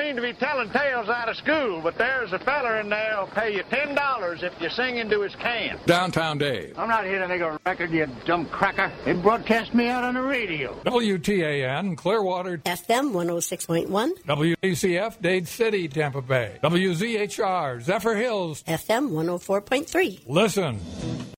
[0.10, 3.28] Mean to be telling tales out of school, but there's a feller in there who'll
[3.28, 5.80] pay you ten dollars if you sing into his can.
[5.86, 6.80] Downtown Dave.
[6.80, 8.92] I'm not here to make a record, you dumb cracker.
[9.06, 10.74] They broadcast me out on the radio.
[10.84, 18.64] WTAN, Clearwater, FM 106.1, WACF, Dade City, Tampa Bay, WZHR, Zephyrhills.
[18.64, 20.22] FM 104.3.
[20.26, 20.80] Listen.